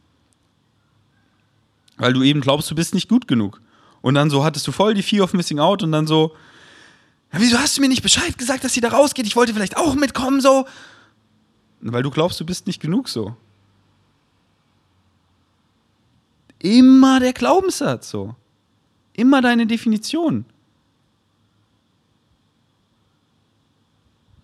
[1.97, 3.61] weil du eben glaubst, du bist nicht gut genug.
[4.01, 6.35] Und dann so hattest du voll die Fear of Missing Out und dann so,
[7.33, 9.25] ja, wieso hast du mir nicht Bescheid gesagt, dass sie da rausgeht?
[9.25, 10.65] Ich wollte vielleicht auch mitkommen, so.
[11.81, 13.35] Weil du glaubst, du bist nicht genug so.
[16.61, 18.35] Immer der Glaubenssatz so.
[19.13, 20.45] Immer deine Definition.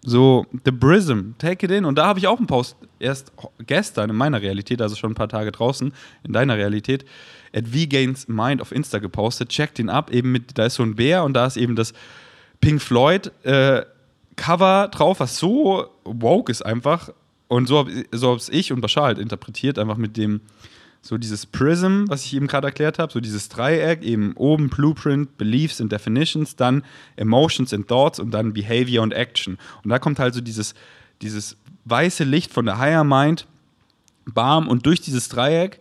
[0.01, 1.85] So, The Prism, Take It In.
[1.85, 5.15] Und da habe ich auch einen Post erst gestern in meiner Realität, also schon ein
[5.15, 5.93] paar Tage draußen,
[6.23, 7.05] in deiner Realität,
[7.53, 9.49] at V-Gains Mind auf Insta gepostet.
[9.49, 11.93] Checkt ihn ab, eben mit, da ist so ein Bär und da ist eben das
[12.61, 13.83] Pink Floyd äh,
[14.37, 17.09] Cover drauf, was so woke ist einfach.
[17.49, 20.41] Und so habe so ich und Bashar halt interpretiert, einfach mit dem,
[21.01, 25.37] so dieses Prism, was ich eben gerade erklärt habe, so dieses Dreieck, eben oben Blueprint,
[25.37, 26.83] Beliefs and Definitions, dann
[27.15, 29.57] Emotions and Thoughts und dann Behavior und Action.
[29.83, 30.75] Und da kommt halt so dieses,
[31.21, 33.47] dieses weiße Licht von der Higher Mind,
[34.25, 35.79] bam, und durch dieses Dreieck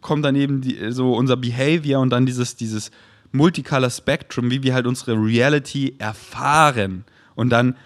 [0.00, 2.90] kommt dann eben die, so unser Behavior und dann dieses, dieses
[3.32, 7.04] Multicolor Spectrum, wie wir halt unsere Reality erfahren
[7.34, 7.76] und dann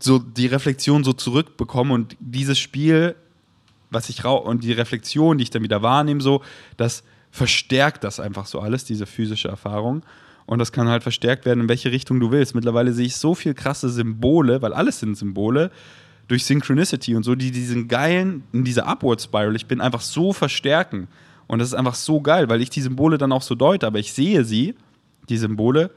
[0.00, 3.16] so die Reflexion so zurückbekommen und dieses Spiel,
[3.96, 6.42] was ich rau und die Reflexion, die ich dann wieder wahrnehme, so,
[6.76, 10.02] das verstärkt das einfach so alles, diese physische Erfahrung.
[10.44, 12.54] Und das kann halt verstärkt werden, in welche Richtung du willst.
[12.54, 15.70] Mittlerweile sehe ich so viel krasse Symbole, weil alles sind Symbole,
[16.28, 20.32] durch Synchronicity und so, die diesen geilen, in dieser Upward Spiral, ich bin einfach so
[20.32, 21.08] verstärken.
[21.46, 23.98] Und das ist einfach so geil, weil ich die Symbole dann auch so deute, aber
[23.98, 24.74] ich sehe sie,
[25.28, 25.90] die Symbole,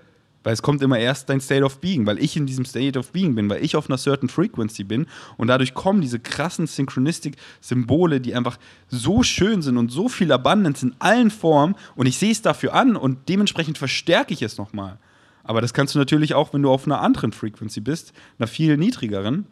[0.44, 3.12] weil es kommt immer erst dein State of Being, weil ich in diesem State of
[3.12, 8.22] Being bin, weil ich auf einer certain Frequency bin und dadurch kommen diese krassen Synchronistic-Symbole,
[8.22, 12.32] die einfach so schön sind und so viel Abundance in allen Formen und ich sehe
[12.32, 14.98] es dafür an und dementsprechend verstärke ich es nochmal.
[15.44, 18.78] Aber das kannst du natürlich auch, wenn du auf einer anderen Frequency bist, einer viel
[18.78, 19.48] niedrigeren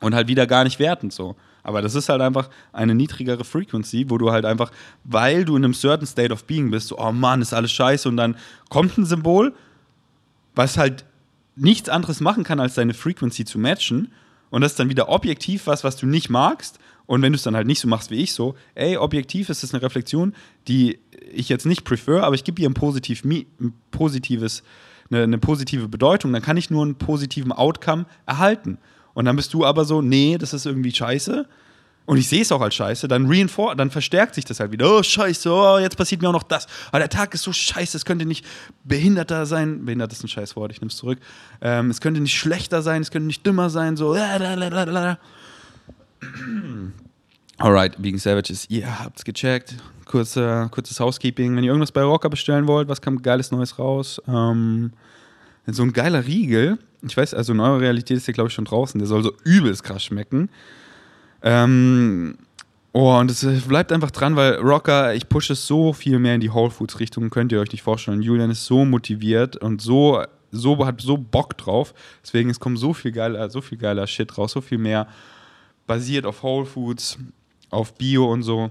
[0.00, 1.36] und halt wieder gar nicht wertend so.
[1.62, 4.70] Aber das ist halt einfach eine niedrigere Frequency, wo du halt einfach,
[5.04, 8.08] weil du in einem certain state of being bist, so, oh Mann, ist alles scheiße
[8.08, 8.36] und dann
[8.70, 9.54] kommt ein Symbol,
[10.54, 11.04] was halt
[11.56, 14.12] nichts anderes machen kann, als deine Frequency zu matchen
[14.50, 17.42] und das ist dann wieder objektiv was, was du nicht magst und wenn du es
[17.42, 20.34] dann halt nicht so machst wie ich so, ey, objektiv ist das eine Reflexion,
[20.68, 20.98] die
[21.32, 24.62] ich jetzt nicht prefer, aber ich gebe ihr ein, positiv, ein positives,
[25.10, 28.78] eine, eine positive Bedeutung, dann kann ich nur einen positiven Outcome erhalten.
[29.12, 31.48] Und dann bist du aber so, nee, das ist irgendwie scheiße.
[32.10, 34.98] Und ich sehe es auch als scheiße, dann reinfor dann verstärkt sich das halt wieder.
[34.98, 36.66] Oh, scheiße, oh, jetzt passiert mir auch noch das.
[36.88, 38.44] Aber der Tag ist so scheiße, es könnte nicht
[38.82, 39.84] behinderter sein.
[39.84, 41.20] Behindert ist ein scheiß Wort, ich nehme es zurück.
[41.60, 44.12] Ähm, es könnte nicht schlechter sein, es könnte nicht dümmer sein, so.
[47.58, 49.76] Alright, Vegan Savages, ihr habt's gecheckt.
[50.04, 51.54] Kurze, kurzes Housekeeping.
[51.54, 54.20] Wenn ihr irgendwas bei Rocker bestellen wollt, was kam geiles Neues raus?
[54.26, 54.94] Ähm,
[55.68, 58.98] so ein geiler Riegel ich weiß, also Neue Realität ist ja, glaube ich, schon draußen.
[58.98, 60.50] Der soll so übelst krass schmecken.
[61.42, 62.36] Ähm,
[62.92, 66.40] oh, und es bleibt einfach dran, weil Rocker, ich pushe es so viel mehr in
[66.40, 68.22] die Whole Foods Richtung, könnt ihr euch nicht vorstellen.
[68.22, 71.94] Julian ist so motiviert und so, so hat so Bock drauf.
[72.22, 75.06] Deswegen, es kommt so viel geiler, so viel geiler Shit raus, so viel mehr
[75.86, 77.18] basiert auf Whole Foods,
[77.70, 78.70] auf Bio und so.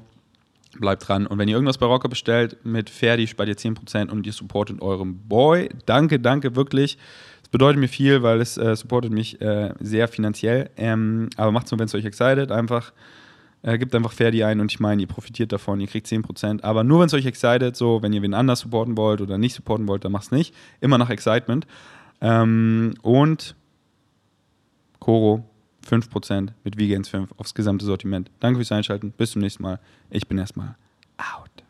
[0.80, 1.26] Bleibt dran.
[1.26, 4.84] Und wenn ihr irgendwas bei Rocker bestellt, mit Ferdi spart ihr 10% und ihr supportet
[4.84, 5.70] eurem Boy.
[5.88, 6.99] Danke, danke, wirklich
[7.52, 10.70] bedeutet mir viel, weil es äh, supportet mich äh, sehr finanziell.
[10.78, 12.52] Ähm, aber macht es nur, wenn es euch excited.
[12.52, 12.91] Einfach
[13.62, 16.64] Äh, gebt einfach Ferdi ein und ich meine, ihr profitiert davon, ihr kriegt 10%.
[16.64, 19.54] Aber nur wenn es euch excited, so, wenn ihr wen anders supporten wollt oder nicht
[19.54, 20.56] supporten wollt, dann macht's nicht.
[20.80, 21.68] Immer nach Excitement.
[22.22, 23.56] Ähm, und
[25.00, 25.43] Koro
[25.89, 28.32] 5% mit Vegans 5 aufs gesamte Sortiment.
[28.39, 29.12] Danke fürs Einschalten.
[29.12, 29.80] Bis zum nächsten Mal.
[30.10, 30.76] Ich bin erstmal
[31.18, 31.68] out.